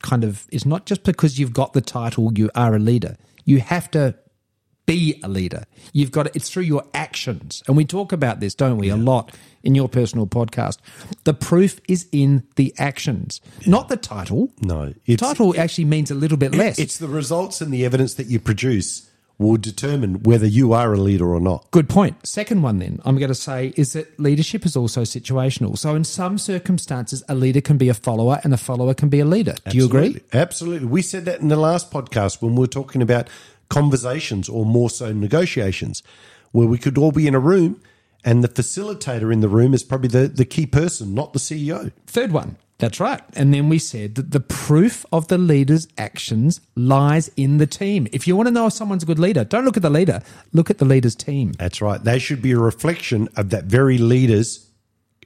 kind 0.01 0.23
of, 0.23 0.47
it's 0.51 0.65
not 0.65 0.85
just 0.85 1.03
because 1.03 1.39
you've 1.39 1.53
got 1.53 1.73
the 1.73 1.81
title, 1.81 2.31
you 2.35 2.49
are 2.55 2.75
a 2.75 2.79
leader. 2.79 3.17
You 3.45 3.59
have 3.59 3.89
to 3.91 4.15
be 4.87 5.19
a 5.23 5.27
leader. 5.27 5.65
You've 5.93 6.11
got 6.11 6.23
to, 6.23 6.31
it's 6.33 6.49
through 6.49 6.63
your 6.63 6.83
actions. 6.93 7.61
And 7.67 7.75
we 7.77 7.85
talk 7.85 8.11
about 8.11 8.39
this, 8.39 8.55
don't 8.55 8.77
we, 8.77 8.89
a 8.89 8.95
lot 8.97 9.35
in 9.61 9.75
your 9.75 9.89
personal 9.89 10.25
podcast. 10.25 10.77
The 11.25 11.33
proof 11.33 11.79
is 11.87 12.07
in 12.11 12.47
the 12.55 12.73
actions, 12.77 13.41
not 13.65 13.89
the 13.89 13.97
title. 13.97 14.51
No, 14.61 14.93
The 15.05 15.17
title 15.17 15.59
actually 15.59 15.85
means 15.85 16.09
a 16.09 16.15
little 16.15 16.37
bit 16.37 16.55
less. 16.55 16.79
it's 16.79 16.97
the 16.97 17.07
results 17.07 17.59
and 17.61 17.73
the 17.73 17.85
evidence 17.85 18.13
that 18.15 18.27
you 18.27 18.39
produce 18.39 19.06
will 19.39 19.57
determine 19.57 20.23
whether 20.23 20.47
you 20.47 20.73
are 20.73 20.93
a 20.93 20.97
leader 20.97 21.33
or 21.33 21.39
not. 21.39 21.69
Good 21.71 21.87
point. 21.89 22.25
Second 22.25 22.63
one, 22.63 22.79
then, 22.79 22.99
I'm 23.05 23.17
going 23.17 23.29
to 23.29 23.35
say 23.35 23.73
is 23.75 23.93
that 23.93 24.19
leadership 24.19 24.65
is 24.65 24.75
also 24.75 25.01
situational. 25.01 25.77
So, 25.77 25.95
in 25.95 26.03
some 26.03 26.37
circumstances, 26.37 27.23
a 27.29 27.35
leader 27.35 27.61
can 27.61 27.77
be 27.77 27.89
a 27.89 27.93
follower 27.93 28.39
and 28.43 28.53
a 28.53 28.57
follower 28.57 28.93
can 28.93 29.09
be 29.09 29.19
a 29.19 29.25
leader. 29.25 29.55
Do 29.69 29.77
you 29.77 29.85
agree? 29.85 30.21
Absolutely. 30.33 30.39
Absolutely. 30.39 30.87
We 30.87 31.01
said 31.01 31.25
that 31.25 31.39
in 31.39 31.49
the 31.49 31.57
last 31.57 31.91
podcast 31.91 32.41
when 32.41 32.55
we 32.55 32.61
were 32.61 32.67
talking 32.67 33.01
about 33.01 33.29
conversations 33.69 34.49
or 34.49 34.65
more 34.65 34.89
so 34.89 35.11
negotiations, 35.11 36.01
where 36.51 36.67
we 36.67 36.77
could 36.77 36.97
all 36.97 37.11
be 37.11 37.27
in 37.27 37.35
a 37.35 37.39
room 37.39 37.81
and 38.23 38.43
the 38.43 38.49
facilitator 38.49 39.31
in 39.31 39.41
the 39.41 39.49
room 39.49 39.73
is 39.73 39.83
probably 39.83 40.09
the, 40.09 40.27
the 40.27 40.45
key 40.45 40.65
person, 40.65 41.13
not 41.13 41.33
the 41.33 41.39
CEO. 41.39 41.91
Third 42.07 42.31
one. 42.31 42.57
That's 42.79 42.99
right. 42.99 43.21
And 43.33 43.53
then 43.53 43.69
we 43.69 43.79
said 43.79 44.15
that 44.15 44.31
the 44.31 44.39
proof 44.39 45.03
of 45.11 45.29
the 45.29 45.37
leader's 45.37 45.87
actions 45.97 46.61
lies 46.75 47.29
in 47.35 47.57
the 47.57 47.65
team. 47.65 48.07
If 48.11 48.27
you 48.27 48.35
want 48.35 48.47
to 48.47 48.51
know 48.51 48.67
if 48.67 48.73
someone's 48.73 49.01
a 49.01 49.07
good 49.07 49.17
leader, 49.17 49.43
don't 49.43 49.65
look 49.65 49.77
at 49.77 49.83
the 49.83 49.89
leader, 49.89 50.21
look 50.53 50.69
at 50.69 50.77
the 50.77 50.85
leader's 50.85 51.15
team. 51.15 51.53
That's 51.53 51.81
right. 51.81 52.03
They 52.03 52.19
should 52.19 52.41
be 52.41 52.51
a 52.51 52.59
reflection 52.59 53.29
of 53.35 53.49
that 53.49 53.63
very 53.65 53.97
leader's 53.97 54.69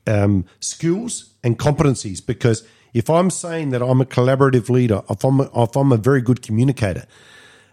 um, 0.08 0.46
skills 0.62 1.34
and 1.44 1.60
competencies. 1.60 2.26
Because 2.26 2.66
if 2.94 3.10
I'm 3.10 3.30
saying 3.30 3.72
that 3.72 3.82
I'm 3.82 4.00
a 4.00 4.06
collaborative 4.06 4.70
leader, 4.70 5.02
if 5.10 5.26
I'm 5.26 5.42
a, 5.42 5.50
if 5.64 5.76
I'm 5.76 5.92
a 5.92 5.98
very 5.98 6.22
good 6.22 6.42
communicator, 6.42 7.06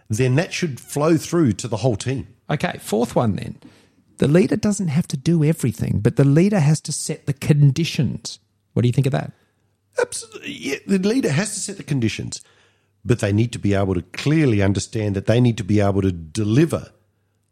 then 0.09 0.35
that 0.35 0.51
should 0.51 0.79
flow 0.79 1.15
through 1.15 1.53
to 1.53 1.69
the 1.69 1.77
whole 1.77 1.95
team. 1.95 2.27
Okay, 2.49 2.79
fourth 2.81 3.15
one 3.15 3.35
then. 3.35 3.59
The 4.17 4.27
leader 4.27 4.57
doesn't 4.57 4.89
have 4.89 5.07
to 5.07 5.17
do 5.17 5.45
everything, 5.45 5.99
but 6.01 6.17
the 6.17 6.25
leader 6.25 6.59
has 6.59 6.81
to 6.81 6.91
set 6.91 7.27
the 7.27 7.33
conditions. 7.33 8.39
What 8.73 8.81
do 8.81 8.89
you 8.89 8.93
think 8.93 9.07
of 9.07 9.13
that? 9.13 9.31
Absolutely. 10.01 10.51
Yeah, 10.51 10.75
the 10.85 10.99
leader 10.99 11.31
has 11.31 11.53
to 11.53 11.59
set 11.59 11.77
the 11.77 11.83
conditions, 11.83 12.41
but 13.03 13.19
they 13.19 13.33
need 13.33 13.51
to 13.53 13.59
be 13.59 13.73
able 13.73 13.93
to 13.95 14.01
clearly 14.01 14.61
understand 14.61 15.15
that 15.15 15.25
they 15.25 15.39
need 15.39 15.57
to 15.57 15.63
be 15.63 15.79
able 15.79 16.01
to 16.01 16.11
deliver 16.11 16.91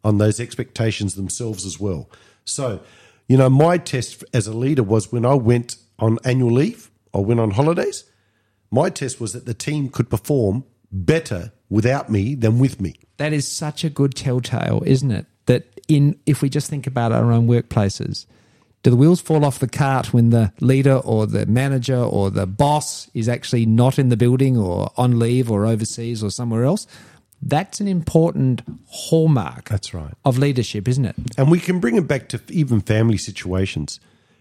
on 0.03 0.17
those 0.17 0.39
expectations 0.39 1.15
themselves 1.15 1.65
as 1.65 1.79
well. 1.79 2.09
So, 2.45 2.81
you 3.27 3.37
know, 3.37 3.49
my 3.49 3.77
test 3.77 4.23
as 4.33 4.47
a 4.47 4.53
leader 4.53 4.83
was 4.83 5.11
when 5.11 5.25
I 5.25 5.33
went 5.33 5.77
on 5.99 6.17
annual 6.23 6.51
leave 6.51 6.89
or 7.13 7.25
went 7.25 7.39
on 7.39 7.51
holidays, 7.51 8.05
my 8.71 8.89
test 8.89 9.19
was 9.19 9.33
that 9.33 9.45
the 9.45 9.53
team 9.53 9.89
could 9.89 10.09
perform 10.09 10.63
better 10.91 11.51
without 11.69 12.09
me 12.09 12.35
than 12.35 12.59
with 12.59 12.79
me. 12.79 12.95
That 13.17 13.33
is 13.33 13.47
such 13.47 13.83
a 13.83 13.89
good 13.89 14.15
telltale, 14.15 14.83
isn't 14.85 15.11
it? 15.11 15.25
That 15.45 15.81
in 15.87 16.19
if 16.25 16.41
we 16.41 16.49
just 16.49 16.69
think 16.69 16.87
about 16.87 17.11
our 17.11 17.31
own 17.31 17.47
workplaces, 17.47 18.25
Do 18.83 18.91
the 18.91 18.95
wheels 18.95 19.21
fall 19.21 19.43
off 19.43 19.59
the 19.59 19.67
cart 19.67 20.13
when 20.13 20.29
the 20.29 20.53
leader 20.61 20.95
or 20.95 21.25
the 21.25 21.45
manager 21.45 21.97
or 21.97 22.29
the 22.29 22.45
boss 22.45 23.09
is 23.13 23.27
actually 23.27 23.65
not 23.65 23.99
in 23.99 24.09
the 24.09 24.17
building 24.17 24.57
or 24.57 24.91
on 24.95 25.19
leave 25.19 25.51
or 25.51 25.65
overseas 25.65 26.23
or 26.23 26.29
somewhere 26.29 26.63
else? 26.63 26.87
That's 27.41 27.79
an 27.79 27.87
important 27.87 28.61
hallmark 28.87 29.69
That's 29.69 29.93
right. 29.93 30.13
of 30.25 30.37
leadership, 30.37 30.87
isn't 30.87 31.05
it? 31.05 31.15
And 31.37 31.51
we 31.51 31.59
can 31.59 31.79
bring 31.79 31.95
it 31.95 32.07
back 32.07 32.29
to 32.29 32.41
even 32.49 32.81
family 32.81 33.17
situations. 33.17 33.99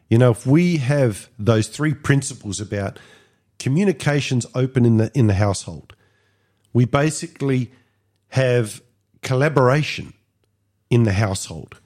You 0.09 0.19
know, 0.19 0.31
if 0.31 0.47
we 0.47 0.79
have 0.79 1.29
those 1.39 1.67
three 1.67 1.93
principles 1.95 2.61
about 2.61 2.99
communications 3.59 4.47
open 4.55 4.85
in 4.85 4.97
the 4.99 5.11
in 5.15 5.27
the 5.27 5.35
household, 5.35 5.95
we 6.73 6.85
basically 6.85 7.71
have 8.29 8.83
collaboration 9.23 10.13
in 10.91 11.03
the 11.03 11.13
household. 11.13 11.81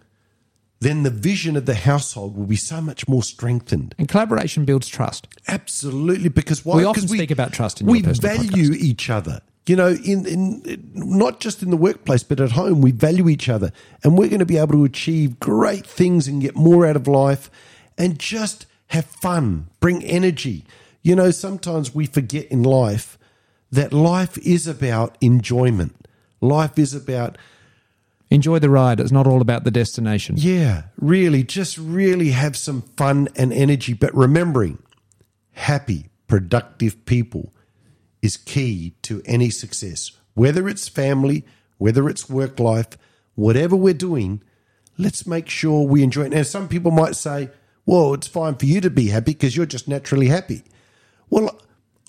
Then 0.81 1.03
the 1.03 1.11
vision 1.11 1.57
of 1.57 1.67
the 1.67 1.75
household 1.75 2.37
will 2.37 2.47
be 2.47 2.57
so 2.57 2.81
much 2.81 3.07
more 3.07 3.23
strengthened. 3.23 3.95
And 3.99 4.09
collaboration 4.09 4.65
builds 4.65 4.89
trust. 4.89 5.29
Absolutely, 5.47 6.31
because 6.31 6.65
why? 6.65 6.77
We 6.77 6.85
often 6.85 7.03
'Cause 7.03 7.11
speak 7.11 7.31
about 7.31 7.53
trust 7.53 7.81
in 7.81 7.87
we 7.87 8.01
value 8.01 8.73
each 8.73 9.11
other. 9.11 9.43
You 9.67 9.77
know, 9.77 9.89
in, 9.89 10.27
in 10.27 10.91
not 10.95 11.39
just 11.39 11.63
in 11.63 11.71
the 11.71 11.77
workplace, 11.77 12.23
but 12.23 12.41
at 12.41 12.53
home, 12.53 12.81
we 12.81 12.93
value 12.93 13.29
each 13.29 13.49
other, 13.49 13.73
and 14.03 14.17
we're 14.17 14.29
going 14.29 14.41
to 14.41 14.47
be 14.47 14.57
able 14.57 14.73
to 14.73 14.85
achieve 14.85 15.39
great 15.39 15.87
things 15.87 16.27
and 16.27 16.41
get 16.41 16.57
more 16.57 16.87
out 16.87 16.97
of 16.97 17.07
life, 17.07 17.51
and 17.99 18.19
just 18.19 18.65
have 18.89 19.05
fun, 19.05 19.67
bring 19.79 20.03
energy. 20.03 20.65
You 21.03 21.15
know, 21.15 21.31
sometimes 21.31 21.95
we 21.95 22.07
forget 22.07 22.47
in 22.47 22.63
life 22.63 23.19
that 23.71 23.93
life 23.93 24.39
is 24.39 24.67
about 24.67 25.17
enjoyment. 25.21 26.09
Life 26.41 26.79
is 26.79 26.95
about 26.95 27.37
Enjoy 28.31 28.61
the 28.61 28.71
ride. 28.71 29.01
It's 29.01 29.11
not 29.11 29.27
all 29.27 29.41
about 29.41 29.65
the 29.65 29.71
destination. 29.73 30.37
yeah, 30.39 30.85
really, 30.97 31.43
just 31.43 31.77
really 31.77 32.31
have 32.31 32.57
some 32.57 32.83
fun 32.97 33.29
and 33.35 33.53
energy. 33.53 33.93
But 33.93 34.15
remembering, 34.15 34.79
happy, 35.53 36.07
productive 36.29 37.05
people 37.07 37.53
is 38.23 38.37
key 38.37 38.95
to 39.03 39.21
any 39.25 39.51
success. 39.51 40.13
Whether 40.35 40.69
it's 40.69 40.89
family, 40.89 41.45
whether 41.79 42.09
it's 42.09 42.31
work 42.31 42.61
life, 42.61 42.97
whatever 43.35 43.75
we're 43.75 43.95
doing, 43.95 44.43
let's 44.97 45.27
make 45.27 45.49
sure 45.49 45.87
we 45.87 46.03
enjoy 46.05 46.27
it. 46.27 46.33
Now, 46.33 46.43
some 46.43 46.69
people 46.69 46.93
might 46.93 47.17
say, 47.17 47.51
well, 47.85 48.15
it's 48.15 48.29
fine 48.29 48.55
for 48.55 48.67
you 48.67 48.81
to 48.83 48.91
be 48.91 49.09
happy 49.09 49.33
because 49.33 49.57
you're 49.57 49.67
just 49.67 49.89
naturally 49.89 50.29
happy. 50.29 50.63
Well, 51.31 51.61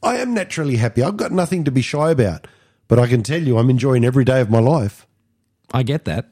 I 0.03 0.17
am 0.17 0.33
naturally 0.33 0.75
happy. 0.75 1.01
I've 1.01 1.17
got 1.17 1.31
nothing 1.31 1.63
to 1.63 1.71
be 1.71 1.81
shy 1.81 2.11
about. 2.11 2.45
But 2.87 2.99
I 2.99 3.07
can 3.07 3.23
tell 3.23 3.41
you, 3.41 3.57
I'm 3.57 3.69
enjoying 3.69 4.03
every 4.03 4.25
day 4.25 4.41
of 4.41 4.49
my 4.49 4.59
life. 4.59 5.07
I 5.73 5.83
get 5.83 6.05
that. 6.05 6.29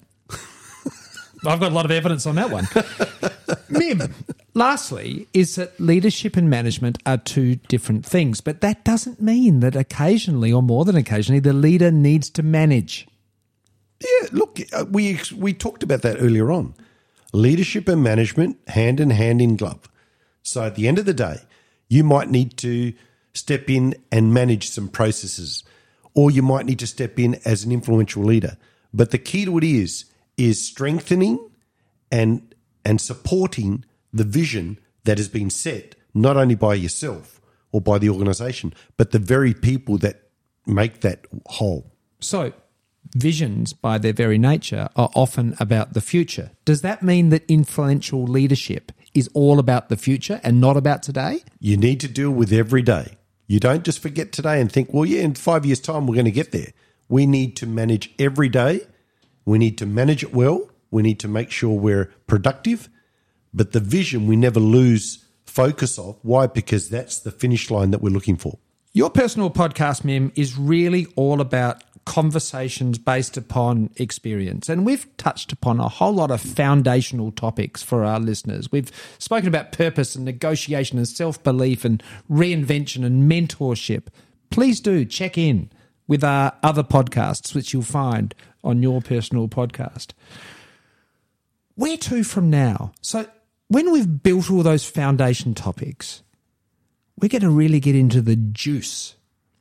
I've 1.45 1.59
got 1.59 1.71
a 1.71 1.75
lot 1.75 1.85
of 1.85 1.91
evidence 1.91 2.25
on 2.25 2.35
that 2.35 2.51
one. 2.51 2.67
Mim, 3.69 4.13
lastly, 4.53 5.27
is 5.33 5.55
that 5.55 5.79
leadership 5.79 6.35
and 6.35 6.49
management 6.49 6.97
are 7.05 7.17
two 7.17 7.55
different 7.55 8.05
things, 8.05 8.41
but 8.41 8.61
that 8.61 8.83
doesn't 8.83 9.21
mean 9.21 9.61
that 9.61 9.75
occasionally, 9.75 10.51
or 10.51 10.61
more 10.61 10.83
than 10.85 10.97
occasionally, 10.97 11.39
the 11.39 11.53
leader 11.53 11.91
needs 11.91 12.29
to 12.31 12.43
manage. 12.43 13.07
Yeah, 14.01 14.29
look, 14.31 14.59
uh, 14.73 14.85
we 14.89 15.19
we 15.35 15.53
talked 15.53 15.83
about 15.83 16.01
that 16.01 16.17
earlier 16.19 16.51
on. 16.51 16.73
Leadership 17.31 17.87
and 17.87 18.03
management 18.03 18.57
hand 18.67 18.99
in 18.99 19.11
hand 19.11 19.41
in 19.41 19.55
glove. 19.55 19.89
So 20.41 20.63
at 20.63 20.75
the 20.75 20.87
end 20.87 20.99
of 20.99 21.05
the 21.05 21.13
day, 21.13 21.37
you 21.87 22.03
might 22.03 22.29
need 22.29 22.57
to 22.57 22.93
step 23.33 23.69
in 23.69 23.95
and 24.11 24.33
manage 24.33 24.69
some 24.69 24.87
processes, 24.87 25.63
or 26.13 26.31
you 26.31 26.41
might 26.41 26.65
need 26.65 26.79
to 26.79 26.87
step 26.87 27.19
in 27.19 27.39
as 27.45 27.63
an 27.63 27.71
influential 27.71 28.23
leader. 28.23 28.57
But 28.93 29.11
the 29.11 29.17
key 29.17 29.45
to 29.45 29.57
it 29.57 29.63
is 29.63 30.05
is 30.37 30.65
strengthening 30.65 31.49
and 32.11 32.55
and 32.85 32.99
supporting 32.99 33.85
the 34.13 34.23
vision 34.23 34.79
that 35.03 35.17
has 35.17 35.27
been 35.27 35.49
set 35.49 35.95
not 36.13 36.37
only 36.37 36.55
by 36.55 36.73
yourself 36.73 37.39
or 37.71 37.81
by 37.81 37.99
the 37.99 38.09
organization, 38.09 38.73
but 38.97 39.11
the 39.11 39.19
very 39.19 39.53
people 39.53 39.97
that 39.99 40.29
make 40.65 41.01
that 41.01 41.25
whole. 41.45 41.91
So, 42.19 42.53
visions, 43.15 43.73
by 43.73 43.97
their 43.97 44.13
very 44.13 44.37
nature, 44.37 44.89
are 44.95 45.09
often 45.13 45.55
about 45.59 45.93
the 45.93 46.01
future. 46.01 46.51
Does 46.65 46.81
that 46.81 47.03
mean 47.03 47.29
that 47.29 47.43
influential 47.47 48.23
leadership 48.23 48.91
is 49.13 49.29
all 49.33 49.59
about 49.59 49.89
the 49.89 49.97
future 49.97 50.39
and 50.43 50.59
not 50.59 50.77
about 50.77 51.03
today? 51.03 51.43
you 51.59 51.77
need 51.77 51.99
to 51.99 52.07
deal 52.07 52.31
with 52.31 52.51
every 52.51 52.81
day. 52.81 53.17
You 53.47 53.59
don't 53.59 53.83
just 53.83 53.99
forget 53.99 54.31
today 54.31 54.61
and 54.61 54.71
think, 54.71 54.93
well, 54.93 55.05
yeah, 55.05 55.21
in 55.21 55.33
five 55.33 55.65
years' 55.65 55.79
time, 55.79 56.05
we're 56.05 56.13
going 56.13 56.25
to 56.25 56.31
get 56.31 56.51
there. 56.51 56.71
We 57.09 57.25
need 57.25 57.57
to 57.57 57.67
manage 57.67 58.13
every 58.17 58.47
day. 58.47 58.81
We 59.43 59.57
need 59.57 59.77
to 59.79 59.85
manage 59.85 60.23
it 60.23 60.33
well. 60.33 60.69
We 60.91 61.01
need 61.01 61.19
to 61.19 61.27
make 61.27 61.51
sure 61.51 61.77
we're 61.77 62.13
productive. 62.27 62.87
But 63.53 63.73
the 63.73 63.79
vision, 63.79 64.27
we 64.27 64.35
never 64.35 64.59
lose 64.59 65.25
focus 65.45 65.97
of. 65.97 66.17
Why? 66.21 66.47
Because 66.47 66.89
that's 66.89 67.19
the 67.19 67.31
finish 67.31 67.69
line 67.71 67.91
that 67.91 68.01
we're 68.01 68.13
looking 68.13 68.37
for. 68.37 68.59
Your 68.93 69.09
personal 69.09 69.49
podcast, 69.49 70.03
Mim, 70.03 70.31
is 70.35 70.57
really 70.57 71.07
all 71.15 71.41
about 71.41 71.83
conversations 72.05 72.97
based 72.97 73.37
upon 73.37 73.91
experience. 73.97 74.67
And 74.67 74.85
we've 74.85 75.05
touched 75.17 75.51
upon 75.51 75.79
a 75.79 75.87
whole 75.87 76.13
lot 76.13 76.31
of 76.31 76.41
foundational 76.41 77.31
topics 77.31 77.83
for 77.83 78.03
our 78.03 78.19
listeners. 78.19 78.71
We've 78.71 78.91
spoken 79.19 79.47
about 79.47 79.71
purpose 79.71 80.15
and 80.15 80.25
negotiation 80.25 80.97
and 80.97 81.07
self 81.07 81.41
belief 81.43 81.85
and 81.85 82.01
reinvention 82.29 83.05
and 83.05 83.31
mentorship. 83.31 84.07
Please 84.49 84.79
do 84.79 85.05
check 85.05 85.37
in 85.37 85.69
with 86.09 86.23
our 86.23 86.51
other 86.63 86.83
podcasts, 86.83 87.53
which 87.53 87.71
you'll 87.71 87.83
find 87.83 88.33
on 88.63 88.81
your 88.81 88.99
personal 88.99 89.47
podcast. 89.47 90.07
Where 91.75 91.97
to 91.97 92.23
from 92.23 92.49
now? 92.49 92.91
So, 92.99 93.27
when 93.69 93.91
we've 93.91 94.23
built 94.23 94.49
all 94.49 94.63
those 94.63 94.89
foundation 94.89 95.53
topics, 95.53 96.23
we're 97.21 97.29
going 97.29 97.43
to 97.43 97.51
really 97.51 97.79
get 97.79 97.95
into 97.95 98.21
the 98.21 98.35
juice 98.35 99.15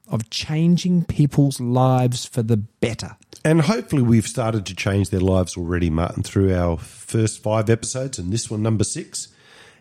of 0.09 0.31
changing 0.31 1.05
people's 1.05 1.61
lives 1.61 2.25
for 2.25 2.43
the 2.43 2.57
better. 2.57 3.19
And 3.45 3.61
hopefully, 3.61 4.03
we've 4.03 4.27
started 4.27 4.65
to 4.67 4.75
change 4.75 5.11
their 5.11 5.21
lives 5.21 5.57
already, 5.57 5.91
Martin, 5.91 6.23
through 6.23 6.55
our 6.55 6.79
first 6.79 7.43
five 7.43 7.69
episodes 7.69 8.19
and 8.19 8.33
this 8.33 8.51
one, 8.51 8.63
number 8.63 8.85
six. 8.85 9.29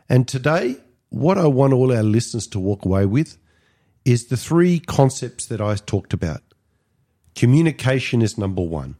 And 0.10 0.28
today, 0.28 0.76
what 1.10 1.38
I 1.38 1.48
want 1.48 1.72
all 1.72 1.96
our 1.96 2.04
listeners 2.04 2.46
to 2.48 2.60
walk 2.60 2.84
away 2.84 3.06
with 3.06 3.38
is 4.04 4.28
the 4.28 4.38
three 4.38 4.80
concepts 4.80 5.46
that 5.46 5.62
I 5.62 5.76
talked 5.76 6.14
about. 6.14 6.42
Communication 7.38 8.24
is 8.24 8.36
number 8.36 8.64
one, 8.64 8.96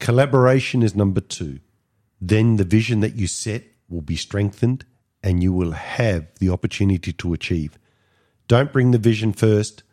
collaboration 0.00 0.82
is 0.82 0.96
number 0.96 1.20
two. 1.20 1.60
Then 2.20 2.56
the 2.56 2.64
vision 2.64 2.98
that 3.00 3.14
you 3.14 3.28
set 3.28 3.62
will 3.88 4.00
be 4.00 4.16
strengthened 4.16 4.84
and 5.22 5.44
you 5.44 5.52
will 5.52 5.70
have 5.70 6.26
the 6.40 6.50
opportunity 6.50 7.12
to 7.12 7.32
achieve. 7.32 7.78
Don't 8.48 8.72
bring 8.72 8.90
the 8.90 8.98
vision 8.98 9.32
first. 9.32 9.84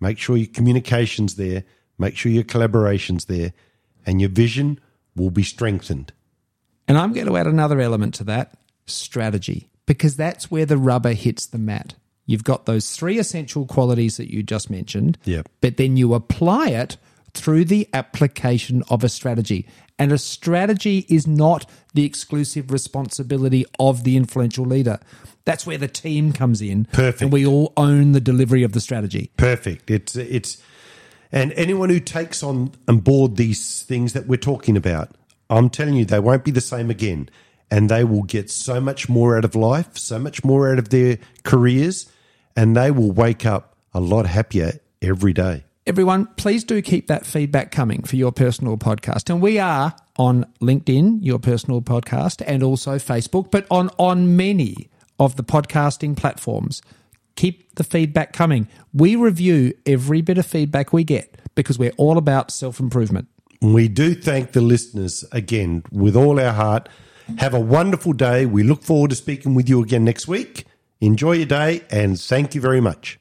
Make 0.00 0.16
sure 0.16 0.38
your 0.38 0.46
communication's 0.46 1.34
there. 1.34 1.64
Make 1.98 2.16
sure 2.16 2.32
your 2.32 2.44
collaboration's 2.44 3.26
there. 3.26 3.52
And 4.06 4.18
your 4.18 4.30
vision 4.30 4.80
will 5.14 5.30
be 5.30 5.42
strengthened. 5.42 6.14
And 6.88 6.96
I'm 6.96 7.12
going 7.12 7.26
to 7.26 7.36
add 7.36 7.46
another 7.46 7.82
element 7.82 8.14
to 8.14 8.24
that 8.24 8.54
strategy, 8.86 9.68
because 9.84 10.16
that's 10.16 10.50
where 10.50 10.64
the 10.64 10.78
rubber 10.78 11.12
hits 11.12 11.44
the 11.44 11.58
mat. 11.58 11.92
You've 12.26 12.44
got 12.44 12.66
those 12.66 12.94
three 12.94 13.18
essential 13.18 13.66
qualities 13.66 14.16
that 14.16 14.32
you 14.32 14.42
just 14.42 14.70
mentioned, 14.70 15.18
Yep. 15.24 15.48
but 15.60 15.76
then 15.76 15.96
you 15.96 16.14
apply 16.14 16.68
it 16.68 16.96
through 17.34 17.64
the 17.64 17.88
application 17.92 18.82
of 18.90 19.02
a 19.02 19.08
strategy. 19.08 19.66
And 19.98 20.12
a 20.12 20.18
strategy 20.18 21.06
is 21.08 21.26
not 21.26 21.68
the 21.94 22.04
exclusive 22.04 22.70
responsibility 22.70 23.64
of 23.78 24.04
the 24.04 24.16
influential 24.16 24.64
leader. 24.64 24.98
That's 25.44 25.66
where 25.66 25.78
the 25.78 25.88
team 25.88 26.32
comes 26.32 26.60
in. 26.62 26.86
Perfect. 26.86 27.22
And 27.22 27.32
we 27.32 27.46
all 27.46 27.72
own 27.76 28.12
the 28.12 28.20
delivery 28.20 28.62
of 28.62 28.72
the 28.72 28.80
strategy. 28.80 29.30
Perfect. 29.36 29.90
It's 29.90 30.14
it's 30.16 30.62
and 31.30 31.52
anyone 31.54 31.88
who 31.90 32.00
takes 32.00 32.42
on 32.42 32.72
on 32.86 32.98
board 33.00 33.36
these 33.36 33.82
things 33.82 34.12
that 34.12 34.26
we're 34.26 34.36
talking 34.36 34.76
about, 34.76 35.10
I'm 35.50 35.68
telling 35.70 35.94
you, 35.94 36.04
they 36.04 36.20
won't 36.20 36.44
be 36.44 36.50
the 36.50 36.60
same 36.60 36.90
again. 36.90 37.28
And 37.72 37.88
they 37.88 38.04
will 38.04 38.22
get 38.22 38.50
so 38.50 38.80
much 38.80 39.08
more 39.08 39.36
out 39.36 39.46
of 39.46 39.54
life, 39.54 39.96
so 39.96 40.18
much 40.18 40.44
more 40.44 40.70
out 40.70 40.78
of 40.78 40.90
their 40.90 41.18
careers, 41.42 42.06
and 42.54 42.76
they 42.76 42.90
will 42.90 43.10
wake 43.10 43.46
up 43.46 43.76
a 43.94 44.00
lot 44.00 44.26
happier 44.26 44.78
every 45.00 45.32
day. 45.32 45.64
Everyone, 45.86 46.26
please 46.36 46.62
do 46.62 46.80
keep 46.80 47.08
that 47.08 47.26
feedback 47.26 47.72
coming 47.72 48.02
for 48.04 48.14
your 48.16 48.30
personal 48.30 48.76
podcast. 48.76 49.30
And 49.30 49.42
we 49.42 49.58
are 49.58 49.96
on 50.16 50.44
LinkedIn, 50.60 51.18
your 51.22 51.40
personal 51.40 51.82
podcast, 51.82 52.40
and 52.46 52.62
also 52.62 52.96
Facebook, 52.96 53.50
but 53.50 53.66
on, 53.70 53.90
on 53.98 54.36
many 54.36 54.90
of 55.18 55.36
the 55.36 55.42
podcasting 55.42 56.16
platforms. 56.16 56.82
Keep 57.34 57.76
the 57.76 57.84
feedback 57.84 58.32
coming. 58.32 58.68
We 58.92 59.16
review 59.16 59.72
every 59.86 60.20
bit 60.20 60.38
of 60.38 60.46
feedback 60.46 60.92
we 60.92 61.04
get 61.04 61.40
because 61.54 61.78
we're 61.78 61.94
all 61.96 62.18
about 62.18 62.50
self 62.50 62.78
improvement. 62.78 63.28
We 63.60 63.88
do 63.88 64.14
thank 64.14 64.52
the 64.52 64.60
listeners 64.60 65.24
again 65.32 65.84
with 65.90 66.16
all 66.16 66.38
our 66.38 66.52
heart. 66.52 66.88
Have 67.38 67.54
a 67.54 67.60
wonderful 67.60 68.12
day. 68.12 68.46
We 68.46 68.62
look 68.62 68.82
forward 68.82 69.10
to 69.10 69.16
speaking 69.16 69.54
with 69.54 69.68
you 69.68 69.82
again 69.82 70.04
next 70.04 70.28
week. 70.28 70.64
Enjoy 71.00 71.32
your 71.32 71.46
day 71.46 71.82
and 71.90 72.18
thank 72.20 72.54
you 72.54 72.60
very 72.60 72.80
much. 72.80 73.18